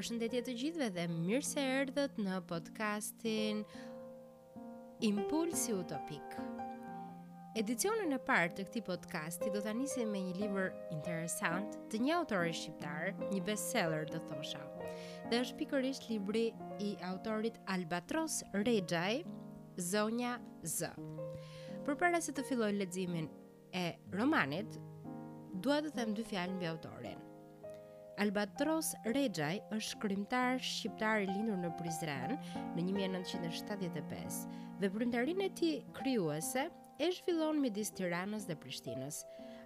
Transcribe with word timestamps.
përshëndetje 0.00 0.40
të 0.46 0.52
gjithve 0.56 0.86
dhe 0.96 1.02
mirë 1.12 1.44
se 1.44 1.60
erdhët 1.68 2.14
në 2.24 2.38
podcastin 2.48 3.58
Impulsi 5.04 5.74
Utopik. 5.76 6.38
Edicionin 7.60 8.14
e 8.16 8.20
parë 8.24 8.54
të 8.56 8.64
këtij 8.70 8.84
podcasti 8.88 9.50
do 9.52 9.60
ta 9.60 9.74
nisim 9.76 10.08
me 10.14 10.22
një 10.24 10.38
libër 10.40 10.70
interesant 10.96 11.76
të 11.92 12.00
një 12.06 12.14
autori 12.16 12.54
shqiptar, 12.56 13.12
një 13.28 13.42
bestseller 13.44 14.08
do 14.08 14.22
thosha. 14.30 14.62
Dhe 15.28 15.42
është 15.44 15.58
pikërisht 15.66 16.08
libri 16.08 16.46
i 16.80 16.94
autorit 17.10 17.60
Albatros 17.74 18.40
Rexhaj, 18.56 19.20
Zonja 19.92 20.38
Z. 20.64 20.94
Përpara 21.84 22.22
se 22.24 22.32
të 22.36 22.46
filloj 22.48 22.72
leximin 22.80 23.28
e 23.76 23.90
romanit, 24.16 24.80
dua 25.60 25.82
të 25.84 25.92
them 25.98 26.16
dy 26.16 26.24
fjalë 26.32 26.56
mbi 26.56 26.72
autorin. 26.72 27.20
Albatros 28.20 28.90
Rexhaj 29.14 29.54
është 29.72 29.86
shkrimtar 29.94 30.58
shqiptar 30.60 31.22
i 31.22 31.26
lindur 31.30 31.56
në 31.56 31.68
Prizren 31.78 32.34
në 32.76 32.82
1975. 32.84 34.42
Veprimtarinë 34.82 35.46
e 35.46 35.52
tij 35.56 35.78
krijuese 35.96 36.66
e 37.00 37.08
zhvillon 37.16 37.62
midis 37.62 37.88
Tiranës 37.96 38.44
dhe 38.48 38.58
Prishtinës. 38.60 39.22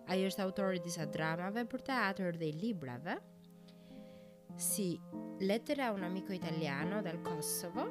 Ai 0.07 0.21
është 0.29 0.45
autori 0.47 0.79
i 0.79 0.85
disa 0.85 1.07
dramave 1.11 1.65
për 1.73 1.83
teatër 1.91 2.39
dhe 2.39 2.53
i 2.53 2.55
librave 2.61 3.17
si 4.69 4.87
Lettera 5.43 5.89
a 5.89 5.97
un 5.97 6.07
amico 6.13 6.30
italiano 6.37 7.02
dal 7.02 7.19
Kosovo, 7.27 7.89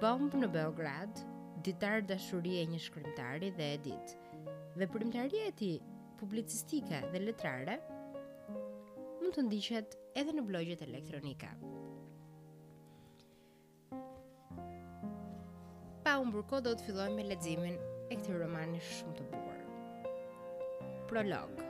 Bomb 0.00 0.38
në 0.38 0.52
Beograd, 0.54 1.24
Ditar 1.66 2.04
dashurie 2.06 2.60
e 2.62 2.68
një 2.70 2.78
shkrimtari 2.86 3.50
dhe 3.58 3.72
Edit. 3.80 4.14
Veprimtaria 4.78 5.50
e 5.50 5.56
tij 5.58 5.74
publicistike 6.20 7.02
dhe 7.10 7.24
letrare 7.26 7.80
të 9.36 9.42
ndiqet 9.44 9.92
edhe 10.16 10.32
në 10.32 10.42
blogjet 10.48 10.80
elektronika. 10.80 11.50
Pa 16.06 16.14
unë 16.22 16.32
burko 16.32 16.62
do 16.64 16.72
të 16.72 16.86
filloj 16.86 17.08
me 17.12 17.26
ledzimin 17.28 17.76
e 18.06 18.16
këtë 18.16 18.38
romani 18.40 18.80
shumë 18.86 19.18
të 19.18 19.26
bukur. 19.34 20.14
Prolog 21.10 21.60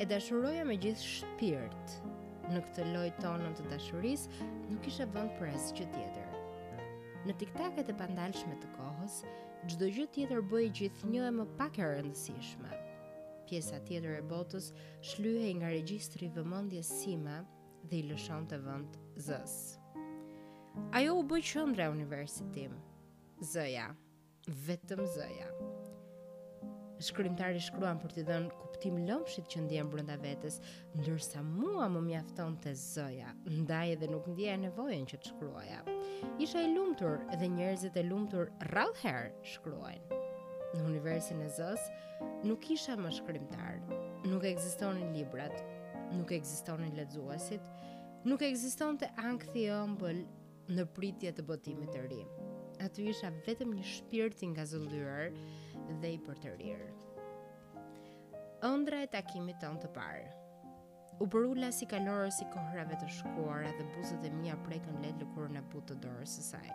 E 0.00 0.08
dashuroja 0.08 0.64
me 0.68 0.76
gjithë 0.86 1.12
shpirt 1.12 1.94
në 2.52 2.64
këtë 2.70 2.88
loj 2.94 3.06
tonën 3.20 3.54
të 3.60 3.68
dashuris 3.74 4.24
nuk 4.72 4.88
isha 4.90 5.04
bënë 5.18 5.36
për 5.38 5.52
esë 5.58 5.76
që 5.82 5.86
tjetër. 5.98 6.88
Në 7.28 7.36
tiktaket 7.44 7.92
e 7.92 7.98
pandalshme 8.00 8.56
të 8.64 8.72
kohës, 8.80 9.20
gjdo 9.68 9.92
gjithë 10.00 10.14
tjetër 10.20 10.42
bëj 10.54 10.68
gjithë 10.82 11.12
një 11.12 11.28
e 11.34 11.36
më 11.42 11.48
pak 11.60 11.80
e 11.84 11.88
rëndësishme. 11.92 12.64
Në 12.76 12.84
pjesa 13.46 13.78
tjetër 13.86 14.16
e 14.18 14.22
botës 14.30 14.70
shlyhej 15.06 15.52
nga 15.60 15.68
regjistri 15.72 16.28
vëmendjes 16.34 16.88
sima 17.02 17.38
dhe 17.86 18.00
i 18.00 18.06
lëshon 18.08 18.48
të 18.50 18.58
vend 18.66 18.96
zës. 19.28 19.54
Ajo 20.98 21.14
u 21.20 21.24
bë 21.30 21.40
qendra 21.46 21.86
e 21.86 21.92
universit 21.94 22.50
tim. 22.56 22.74
Zëja, 23.52 23.88
vetëm 24.66 25.02
zëja. 25.14 25.48
Shkrimtari 27.06 27.60
shkruan 27.60 27.98
për 28.00 28.14
t'i 28.16 28.22
dhënë 28.28 28.52
kuptim 28.56 28.96
lëmshit 29.08 29.50
që 29.52 29.64
ndjen 29.66 29.90
brenda 29.92 30.16
vetes, 30.20 30.58
ndërsa 30.96 31.42
mua 31.48 31.86
më 31.92 32.00
mjafton 32.08 32.56
të 32.64 32.72
zëja, 32.82 33.34
ndaj 33.58 33.96
edhe 33.98 34.08
nuk 34.12 34.30
ndjeja 34.32 34.54
e 34.56 34.62
nevojen 34.64 35.04
që 35.10 35.18
të 35.20 35.32
shkruaja. 35.34 35.82
Isha 36.44 36.64
i 36.64 36.72
lumtur 36.72 37.20
dhe 37.36 37.50
njerëzit 37.58 38.00
e 38.00 38.06
lumtur 38.08 38.48
rrallëherë 38.70 39.50
shkruajnë 39.54 40.22
në 40.76 40.90
universin 40.92 41.40
e 41.44 41.48
Zës, 41.52 41.84
nuk 42.46 42.68
isha 42.72 42.94
më 43.00 43.10
shkrimtar. 43.20 43.78
Nuk 44.28 44.44
ekzistonin 44.48 45.12
librat, 45.14 45.54
nuk 46.16 46.32
ekzistonin 46.36 46.96
lexuesit, 46.98 47.62
nuk 48.26 48.42
ekzistonte 48.46 49.08
ankthi 49.22 49.66
i 49.66 49.70
ëmbël 49.76 50.20
në 50.76 50.86
pritje 50.96 51.32
të 51.36 51.44
botimit 51.46 51.92
të 51.94 52.06
ri. 52.10 52.22
Aty 52.82 53.06
isha 53.12 53.30
vetëm 53.46 53.72
një 53.78 53.84
shpirt 53.92 54.42
i 54.44 54.50
ngazëllyer 54.52 55.30
dhe 56.02 56.10
i 56.16 56.18
përtërir. 56.26 56.82
Ëndra 58.66 59.02
e 59.04 59.10
takimit 59.12 59.62
në 59.64 59.78
të 59.84 59.92
parë. 59.96 60.34
U 61.22 61.24
përula 61.32 61.70
si 61.72 61.86
kalorës 61.88 62.42
i 62.42 62.46
kohrave 62.52 62.98
të 63.00 63.06
shkuara 63.18 63.70
dhe 63.78 63.86
buzët 63.94 64.24
e 64.28 64.30
mija 64.36 64.56
prekën 64.66 64.98
letë 65.00 65.22
lukurën 65.22 65.56
e 65.56 65.62
putë 65.72 65.94
të 65.94 66.02
dorës 66.04 66.34
e 66.42 66.44
saj. 66.50 66.66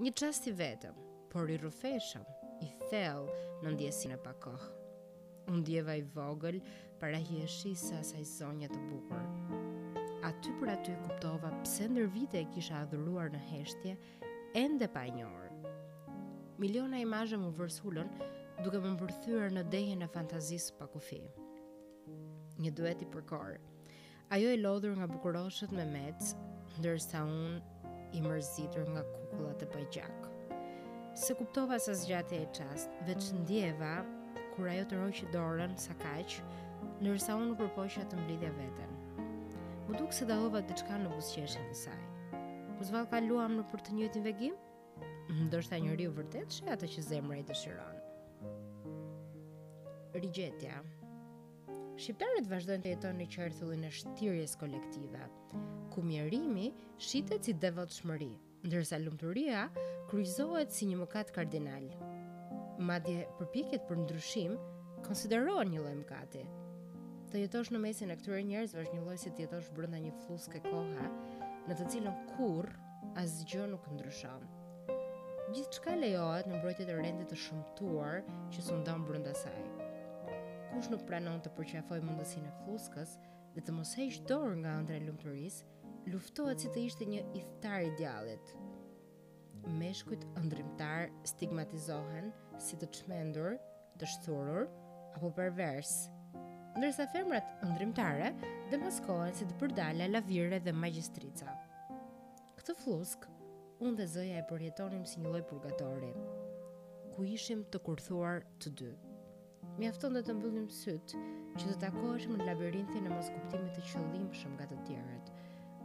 Një 0.00 0.12
qasti 0.20 0.52
vetëm, 0.56 1.00
por 1.32 1.50
i 1.50 1.56
rrufeshëm, 1.60 2.28
i 2.64 2.70
thell 2.90 3.26
në 3.64 3.74
ndjesin 3.74 4.12
e 4.14 4.18
pakoh. 4.20 4.62
Unë 5.50 5.64
djeva 5.66 5.94
i 5.98 6.04
vogël, 6.14 6.60
para 7.00 7.18
hjeshi 7.18 7.72
sa 7.80 8.00
i 8.20 8.24
zonja 8.28 8.68
të 8.70 8.80
bukur. 8.90 9.28
Aty 10.28 10.52
për 10.60 10.72
aty 10.74 10.92
kuptova 11.04 11.48
pse 11.64 11.86
ndër 11.90 12.10
vite 12.14 12.40
e 12.42 12.48
kisha 12.54 12.82
adhuruar 12.84 13.30
në 13.32 13.40
heshtje, 13.50 13.94
ende 14.60 14.88
pa 14.92 15.06
njërë. 15.08 15.48
Miliona 16.60 17.00
imazhe 17.00 17.38
më 17.40 17.54
vërsulën 17.56 18.10
duke 18.64 18.82
më 18.84 18.90
mbërthyer 18.98 19.54
në 19.56 19.64
dehen 19.72 20.04
e 20.04 20.10
fantazisë 20.12 20.76
pa 20.76 20.90
kufi. 20.92 21.22
Një 22.60 22.74
duet 22.76 23.00
i 23.00 23.08
përkor. 23.08 23.56
Ajo 24.30 24.50
e 24.52 24.58
lodhur 24.60 24.92
nga 25.00 25.08
bukuroshët 25.10 25.72
me 25.74 25.86
mec, 25.88 26.34
ndërsa 26.82 27.24
unë 27.24 27.94
i 28.18 28.20
mërzitur 28.26 28.92
nga 28.92 29.06
kukullat 29.14 29.64
e 29.64 29.70
pajgjakë 29.72 30.29
se 31.14 31.34
kuptova 31.34 31.78
sa 31.78 31.94
zgjatje 31.94 32.38
e 32.42 32.46
qast, 32.54 32.90
veç 33.08 33.24
ndjeva, 33.42 34.00
kur 34.54 34.68
ajo 34.70 34.84
të 34.90 34.98
roqë 35.00 35.30
dorën, 35.34 35.74
sa 35.80 35.94
kaq 36.02 36.38
nërsa 37.02 37.34
unë 37.40 37.56
përpoqja 37.58 38.04
të 38.10 38.18
mblidhja 38.20 38.50
veten. 38.58 38.96
Më 39.88 39.98
duke 39.98 40.14
se 40.14 40.26
dalova 40.28 40.60
të 40.62 40.76
qka 40.82 40.98
në 41.02 41.10
busqeshën 41.14 41.66
në 41.68 41.78
saj. 41.80 42.04
Po 42.78 42.86
zval 42.86 43.08
kaluam 43.10 43.56
në 43.58 43.66
për 43.72 43.82
të 43.86 43.96
njëtin 43.98 44.26
vegim? 44.28 44.58
Ndërsa 45.40 45.80
një 45.82 45.96
riu 45.98 46.12
vërtet 46.14 46.56
shë 46.58 46.70
atë 46.76 46.88
që 46.94 47.04
zemre 47.08 47.40
i 47.40 47.44
të 47.46 47.56
shiron. 47.62 47.98
Rigjetja 50.14 50.78
Shqiptarët 52.00 52.46
vazhdojnë 52.48 52.84
të 52.86 52.94
jeton 52.94 53.18
një 53.20 53.26
qërthullin 53.34 53.82
e 53.84 53.90
shtirjes 53.92 54.54
kolektive, 54.56 55.26
ku 55.92 56.00
mjerimi 56.06 56.70
shqitet 56.96 57.44
si 57.44 57.52
devot 57.64 57.92
shmëri 57.92 58.32
ndërsa 58.62 58.98
lumturia 59.00 59.60
kryzohet 60.10 60.72
si 60.76 60.84
një 60.84 60.98
mëkat 61.00 61.30
kardinal. 61.32 61.86
Madje 62.90 63.22
përpjekjet 63.38 63.86
për 63.88 64.02
ndryshim 64.02 64.58
konsiderohen 65.06 65.70
një 65.72 65.80
lloj 65.80 65.94
mëkati. 66.02 66.42
Të 67.32 67.40
jetosh 67.46 67.70
në 67.72 67.80
mesin 67.86 68.12
e 68.12 68.18
këtyre 68.20 68.42
njerëzve 68.44 68.82
është 68.84 68.98
një 68.98 69.04
lloj 69.06 69.16
si 69.22 69.32
të 69.32 69.46
jetosh 69.46 69.70
brenda 69.78 70.00
një 70.04 70.12
fluske 70.26 70.60
kohe, 70.66 71.08
në 71.70 71.76
të 71.78 71.86
cilën 71.94 72.20
kurr 72.34 72.68
asgjë 73.22 73.68
nuk 73.72 73.88
ndryshon. 73.94 74.44
Gjithçka 75.54 75.96
lejohet 75.98 76.50
në 76.50 76.58
mbrojtje 76.60 76.88
të 76.90 76.98
rendit 77.00 77.32
të 77.32 77.40
shëmtuar 77.46 78.20
që 78.52 78.66
sundon 78.68 79.08
brenda 79.08 79.32
saj. 79.34 79.62
Kush 80.74 80.92
nuk 80.92 81.06
pranon 81.08 81.40
të 81.42 81.54
përqafoj 81.56 82.02
mundësinë 82.06 82.52
e 82.52 82.56
fuskës 82.66 83.16
dhe 83.56 83.64
të 83.66 83.72
mos 83.78 83.96
heq 83.98 84.20
dorë 84.30 84.60
nga 84.62 84.76
ëndra 84.82 85.00
e 85.00 85.06
lumturisë, 85.08 85.64
luftohet 86.08 86.60
si 86.62 86.70
të 86.72 86.80
ishte 86.86 87.06
një 87.08 87.24
ithtar 87.36 87.82
i 87.84 87.90
djalit. 87.98 88.52
Meshkujt 89.80 90.22
ndrymtar 90.46 91.10
stigmatizohen 91.28 92.30
si 92.62 92.78
të 92.80 92.88
çmendur, 92.96 93.58
të 94.00 94.08
shturur 94.14 94.64
apo 95.16 95.28
pervers, 95.36 95.90
ndërsa 96.78 97.06
femrat 97.12 97.50
ëndrimtare 97.66 98.30
demaskohen 98.72 99.36
si 99.36 99.44
të 99.50 99.58
përdala 99.60 100.06
lavire 100.08 100.62
dhe 100.64 100.72
magjistrica. 100.72 101.52
Këtë 102.56 102.76
flusk, 102.80 103.28
unë 103.84 103.96
dhe 104.00 104.08
zëja 104.14 104.40
e 104.40 104.48
përjetonim 104.48 105.04
si 105.08 105.20
një 105.20 105.34
loj 105.36 105.44
purgatori, 105.52 106.14
ku 107.12 107.26
ishim 107.28 107.66
të 107.68 107.82
kurthuar 107.84 108.46
të 108.62 108.74
dy. 108.80 108.90
Mi 109.80 109.88
afton 109.88 110.16
dhe 110.16 110.24
të 110.26 110.34
mbëllim 110.38 110.68
sytë 110.78 111.20
që 111.58 111.66
të 111.68 111.76
takoheshim 111.84 112.38
në 112.38 112.46
labirintin 112.48 113.06
e 113.06 113.12
mos 113.12 113.28
kuptimit 113.34 113.76
të 113.76 113.84
qëllimshëm 113.90 114.56
nga 114.56 114.68
të 114.70 114.80
tjerët 114.88 115.19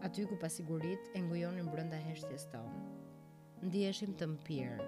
aty 0.03 0.25
ku 0.27 0.35
pasigurit 0.35 0.99
e 1.15 1.19
ngujonin 1.21 1.69
brënda 1.71 1.99
heshtjes 2.07 2.47
tonë. 2.51 2.81
Ndiheshim 3.67 4.15
të 4.19 4.27
mpirë, 4.35 4.87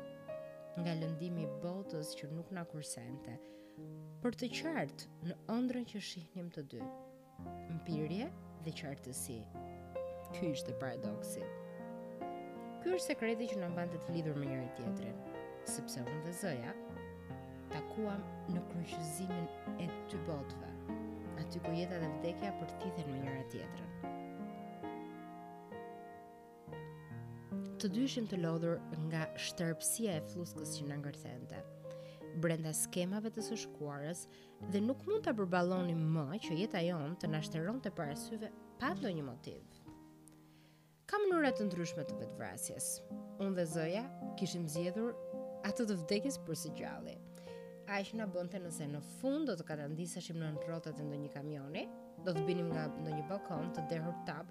nga 0.83 0.93
lëndimi 1.01 1.45
botës 1.63 2.11
që 2.19 2.29
nuk 2.35 2.51
na 2.53 2.65
kursente, 2.71 3.37
për 4.23 4.37
të 4.41 4.49
qartë 4.57 5.31
në 5.31 5.37
ëndrën 5.55 5.87
që 5.93 6.01
shihnim 6.11 6.49
të 6.53 6.65
dy, 6.75 6.83
mpirje 7.79 8.27
dhe 8.65 8.75
qartësi. 8.81 9.39
Ky 10.35 10.49
të 10.67 10.73
paradoksi. 10.81 11.43
Ky 12.83 12.89
është 12.93 13.13
sekreti 13.13 13.47
që 13.53 13.61
na 13.61 13.69
mbante 13.71 14.01
të 14.03 14.17
lidhur 14.17 14.35
me 14.41 14.49
njëri 14.51 14.67
tjetrin, 14.79 15.15
sepse 15.73 16.03
unë 16.03 16.19
dhe 16.27 16.35
zëja, 16.41 16.73
takuam 17.71 18.25
në 18.53 18.63
kryqëzimin 18.73 19.47
e 19.87 19.89
dy 20.11 20.19
botëve, 20.27 20.73
aty 21.45 21.63
ku 21.63 21.77
jeta 21.79 22.01
dhe 22.03 22.11
vdekja 22.17 22.53
tithin 22.73 23.13
më 23.13 23.21
njëra 23.23 23.47
tjetrën. 23.53 23.86
së 27.87 27.93
dyshim 27.95 28.25
të 28.27 28.35
lodhur 28.43 28.81
nga 29.05 29.21
shtërpsia 29.39 30.15
e 30.17 30.21
fluskës 30.31 30.73
që 30.75 30.87
në 30.89 30.95
ngërthente. 30.99 31.59
Brenda 32.43 32.73
skemave 32.75 33.29
të 33.31 33.43
së 33.45 33.55
shkuarës 33.61 34.23
dhe 34.73 34.81
nuk 34.83 35.05
mund 35.07 35.23
të 35.23 35.31
përbaloni 35.37 35.93
më 35.95 36.25
që 36.45 36.57
jeta 36.61 36.81
jonë 36.83 37.15
të 37.21 37.29
nashteron 37.31 37.79
të 37.85 37.93
parasyve 37.99 38.49
pa 38.81 38.89
do 39.01 39.07
një 39.13 39.23
motiv. 39.29 39.77
Ka 41.07 41.21
mënyra 41.23 41.53
të 41.55 41.69
ndryshme 41.69 42.03
të 42.09 42.17
vetvrasjes. 42.25 42.89
Unë 43.39 43.53
dhe 43.61 43.67
Zoja 43.77 44.03
kishim 44.41 44.67
zgjedhur 44.73 45.15
atë 45.69 45.87
të 45.87 45.99
vdekjes 46.01 46.41
për 46.49 46.59
si 46.65 46.73
gjalli. 46.81 47.15
Aq 47.99 48.11
na 48.19 48.27
bënte 48.35 48.59
nëse 48.67 48.89
në 48.91 49.03
fund 49.21 49.47
do 49.47 49.55
të 49.61 49.69
katandiseshim 49.71 50.41
në 50.43 50.51
rrotat 50.65 50.99
e 50.99 51.07
ndonjë 51.07 51.31
kamioni, 51.39 51.87
do 52.25 52.33
të 52.33 52.41
binim 52.47 52.69
nga 52.73 52.87
ndonjë 52.97 53.25
balkon 53.29 53.69
të 53.75 53.83
derhur 53.91 54.15
tap 54.29 54.49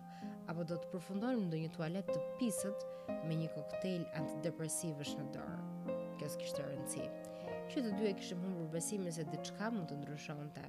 apo 0.50 0.64
do 0.70 0.76
të 0.78 0.90
përfundonim 0.92 1.42
në 1.44 1.48
ndonjë 1.50 1.72
tualet 1.76 2.10
të 2.12 2.18
pisët 2.38 2.84
me 3.26 3.34
një 3.40 3.48
koktejl 3.56 4.04
antidepresivësh 4.20 5.14
në 5.20 5.24
dorë. 5.34 5.96
Kjo 6.20 6.28
të 6.40 6.62
rëndësi. 6.66 7.06
Që 7.70 7.82
të 7.82 7.90
dy 7.98 8.06
e 8.08 8.14
kishim 8.16 8.40
humbur 8.46 8.68
besimin 8.72 9.12
se 9.12 9.26
diçka 9.32 9.68
mund 9.74 9.90
të 9.90 9.98
ndryshonte 10.00 10.62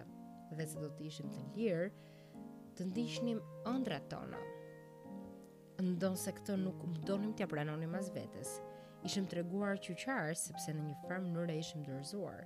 dhe 0.58 0.66
se 0.68 0.80
do 0.82 0.90
të 0.98 1.06
ishim 1.08 1.30
të 1.34 1.44
lirë 1.56 1.88
të 2.78 2.88
ndiqnim 2.90 3.40
ëndrat 3.72 4.10
tona. 4.12 4.42
Ndonse 5.88 6.34
këtë 6.40 6.58
nuk 6.64 6.82
mundonim 6.90 7.34
t'ja 7.38 7.48
pranonim 7.52 7.94
as 8.00 8.12
vetes. 8.18 8.58
Ishim 9.08 9.30
treguar 9.30 9.78
qyqar 9.88 10.34
sepse 10.36 10.74
në 10.74 10.88
një 10.90 10.98
farë 11.06 11.24
mënyrë 11.30 11.58
ishim 11.62 11.86
dorëzuar. 11.86 12.44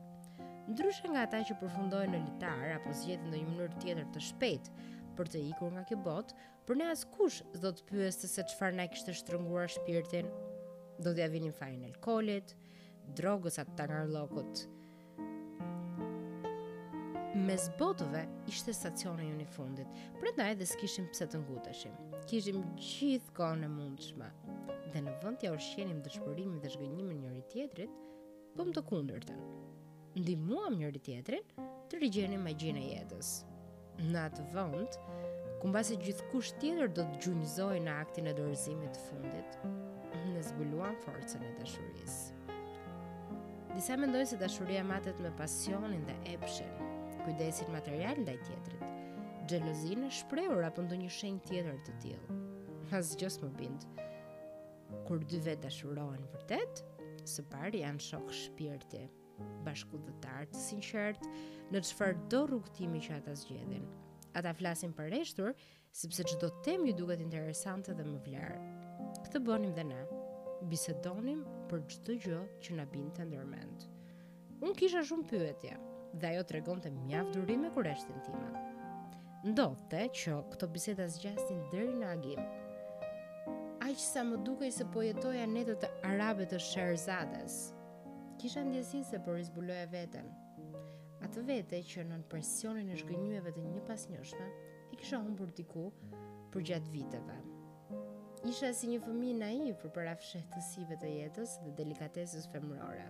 Ndryshe 0.70 1.10
nga 1.10 1.22
ata 1.26 1.40
që 1.48 1.56
përfundojnë 1.60 2.14
në 2.14 2.20
litar 2.28 2.72
apo 2.76 2.92
zgjedhin 2.98 3.32
në 3.34 3.38
një 3.42 3.46
mënyrë 3.50 3.80
tjetër 3.82 4.10
të 4.14 4.22
shpejtë 4.26 4.74
për 5.18 5.32
të 5.34 5.40
ikur 5.52 5.72
nga 5.74 5.82
kjo 5.90 5.98
botë, 6.06 6.36
për 6.70 6.78
ne 6.82 6.90
askush 6.94 7.40
s'do 7.58 7.72
të 7.80 7.88
pyes 7.90 8.20
se 8.36 8.46
çfarë 8.52 8.78
na 8.78 8.86
kishte 8.94 9.16
shtrënguar 9.18 9.74
shpirtin. 9.74 10.30
Do 11.02 11.16
t'ja 11.18 11.26
vinin 11.34 11.56
fajin 11.58 11.88
alkolit, 11.88 12.54
drogës 13.18 13.58
atë 13.64 13.74
të 13.82 13.88
nërlokut. 13.94 14.64
Me 17.42 17.56
botëve 17.82 18.22
ishte 18.54 18.76
stacionin 18.78 19.34
i 19.34 19.42
një 19.42 19.50
fundit, 19.58 19.98
për 20.22 20.34
të 20.38 20.48
dhe 20.62 20.70
s'kishim 20.76 21.10
pse 21.16 21.28
të 21.34 21.42
ngutëshim. 21.48 21.98
Kishim 22.30 22.62
gjithë 22.78 23.34
ka 23.40 23.50
në 23.58 23.72
mundshma, 23.74 24.30
dhe 24.94 25.02
në 25.08 25.18
vënd 25.26 25.42
t'ja 25.42 25.56
urshenim 25.58 26.06
dëshpërimi 26.06 26.62
dhe 26.62 26.76
shgënjimin 26.78 27.26
njëri 27.26 27.44
tjetrit, 27.56 28.00
bëm 28.56 28.70
po 28.70 28.78
të 28.80 28.88
kundërtën 28.94 29.44
ndihmuam 30.16 30.76
njëri 30.76 31.00
tjetrin 31.06 31.44
të 31.92 32.00
rigjeni 32.02 32.38
magjinë 32.40 32.82
e 32.84 32.90
jetës. 32.98 33.30
Në 34.12 34.20
atë 34.28 34.44
vend, 34.52 34.98
ku 35.62 35.70
mbase 35.72 35.96
gjithkush 36.04 36.52
tjetër 36.60 36.90
do 36.98 37.06
të 37.14 37.22
gjunjëzoj 37.24 37.78
në 37.86 37.94
aktin 38.04 38.28
e 38.28 38.34
dorëzimit 38.36 38.92
të 38.98 39.06
fundit, 39.06 39.56
ne 40.34 40.42
zbuluam 40.50 40.98
forcën 41.06 41.46
e 41.48 41.52
dashurisë. 41.62 42.56
Disa 43.72 43.96
mendojnë 44.02 44.32
se 44.34 44.40
dashuria 44.42 44.84
matet 44.84 45.22
me 45.24 45.32
pasionin 45.40 46.04
dhe 46.10 46.18
epshin, 46.34 46.74
kujdesin 47.24 47.72
material 47.72 48.20
ndaj 48.26 48.42
tjetrit, 48.50 48.86
xhelozinë 49.48 50.12
shprehur 50.20 50.68
apo 50.68 50.84
ndonjë 50.90 51.14
shenjë 51.22 51.46
tjetër 51.48 51.80
të 51.88 51.96
tillë. 52.04 52.40
As 53.00 53.16
gjës 53.16 53.40
më 53.46 53.52
bind. 53.62 53.88
Kur 55.08 55.24
dy 55.24 55.40
vetë 55.46 55.70
dashurohen 55.70 56.28
vërtet, 56.36 56.84
së 57.32 57.48
pari 57.54 57.86
janë 57.86 58.10
shok 58.10 58.34
shpirti 58.42 59.06
bashkudhëtar 59.66 60.48
të 60.52 60.60
sinqert 60.66 61.26
në 61.74 61.82
çfarë 61.88 62.26
do 62.34 62.42
rrugtimi 62.50 63.02
që 63.06 63.18
ata 63.20 63.36
zgjedhin. 63.44 63.86
Ata 64.38 64.54
flasin 64.58 64.94
për 64.96 65.10
rreshtur 65.12 65.54
sepse 66.02 66.26
çdo 66.32 66.50
temë 66.66 66.90
ju 66.92 66.96
duket 67.02 67.24
interesante 67.24 67.96
dhe 67.98 68.06
më 68.08 68.22
vlerë. 68.26 68.60
Këtë 69.26 69.44
bënim 69.48 69.74
dhe 69.78 69.88
ne. 69.92 70.02
Bisedonim 70.72 71.42
për 71.72 71.86
çdo 71.94 72.18
gjë 72.26 72.40
që 72.64 72.76
na 72.80 72.86
bën 72.92 73.08
të 73.18 73.26
ndërmend. 73.32 73.88
Unë 74.62 74.76
kisha 74.80 75.02
shumë 75.10 75.26
pyetje 75.32 75.76
dhe 76.22 76.32
ajo 76.32 76.44
të 76.46 76.58
regon 76.58 76.82
të 76.84 76.92
mjaftë 76.96 77.40
durime 77.40 77.72
kur 77.76 77.88
time. 78.28 78.52
Ndo 79.42 79.72
të, 79.90 80.02
që 80.14 80.36
këto 80.54 80.68
biseda 80.70 81.08
zgjastin 81.10 81.64
dheri 81.72 81.96
në 81.98 82.10
agim. 82.14 82.42
Aqë 83.82 84.04
sa 84.06 84.22
më 84.24 84.44
dukej 84.46 84.70
se 84.72 84.86
po 84.94 85.02
jetoja 85.02 85.48
të 85.50 85.88
arabe 86.06 86.46
të 86.46 86.60
Sherzades, 86.62 87.72
kisha 88.42 88.62
ndjesin 88.66 89.04
se 89.06 89.18
për 89.22 89.36
rizbuloj 89.38 89.82
e 89.84 89.88
veten. 89.92 90.26
Atë 91.22 91.44
vete 91.46 91.78
që 91.86 92.02
në 92.08 92.16
në 92.24 92.30
presionin 92.32 92.88
e 92.90 92.96
shgënjueve 92.98 93.52
të 93.54 93.62
një 93.68 93.84
pas 93.90 94.06
njëshme, 94.10 94.48
i 94.92 94.98
kisha 94.98 95.20
unë 95.22 95.36
për 95.42 95.52
diku 95.60 95.84
për 96.56 96.64
gjatë 96.70 96.94
viteve. 96.96 97.36
Isha 98.50 98.72
si 98.74 98.90
një 98.90 99.04
fëmi 99.04 99.36
naiv 99.38 99.78
për 99.84 99.94
para 99.98 100.16
fshetësive 100.18 100.98
të 101.04 101.12
jetës 101.20 101.54
dhe 101.62 101.76
delikatesës 101.84 102.50
femërore. 102.54 103.06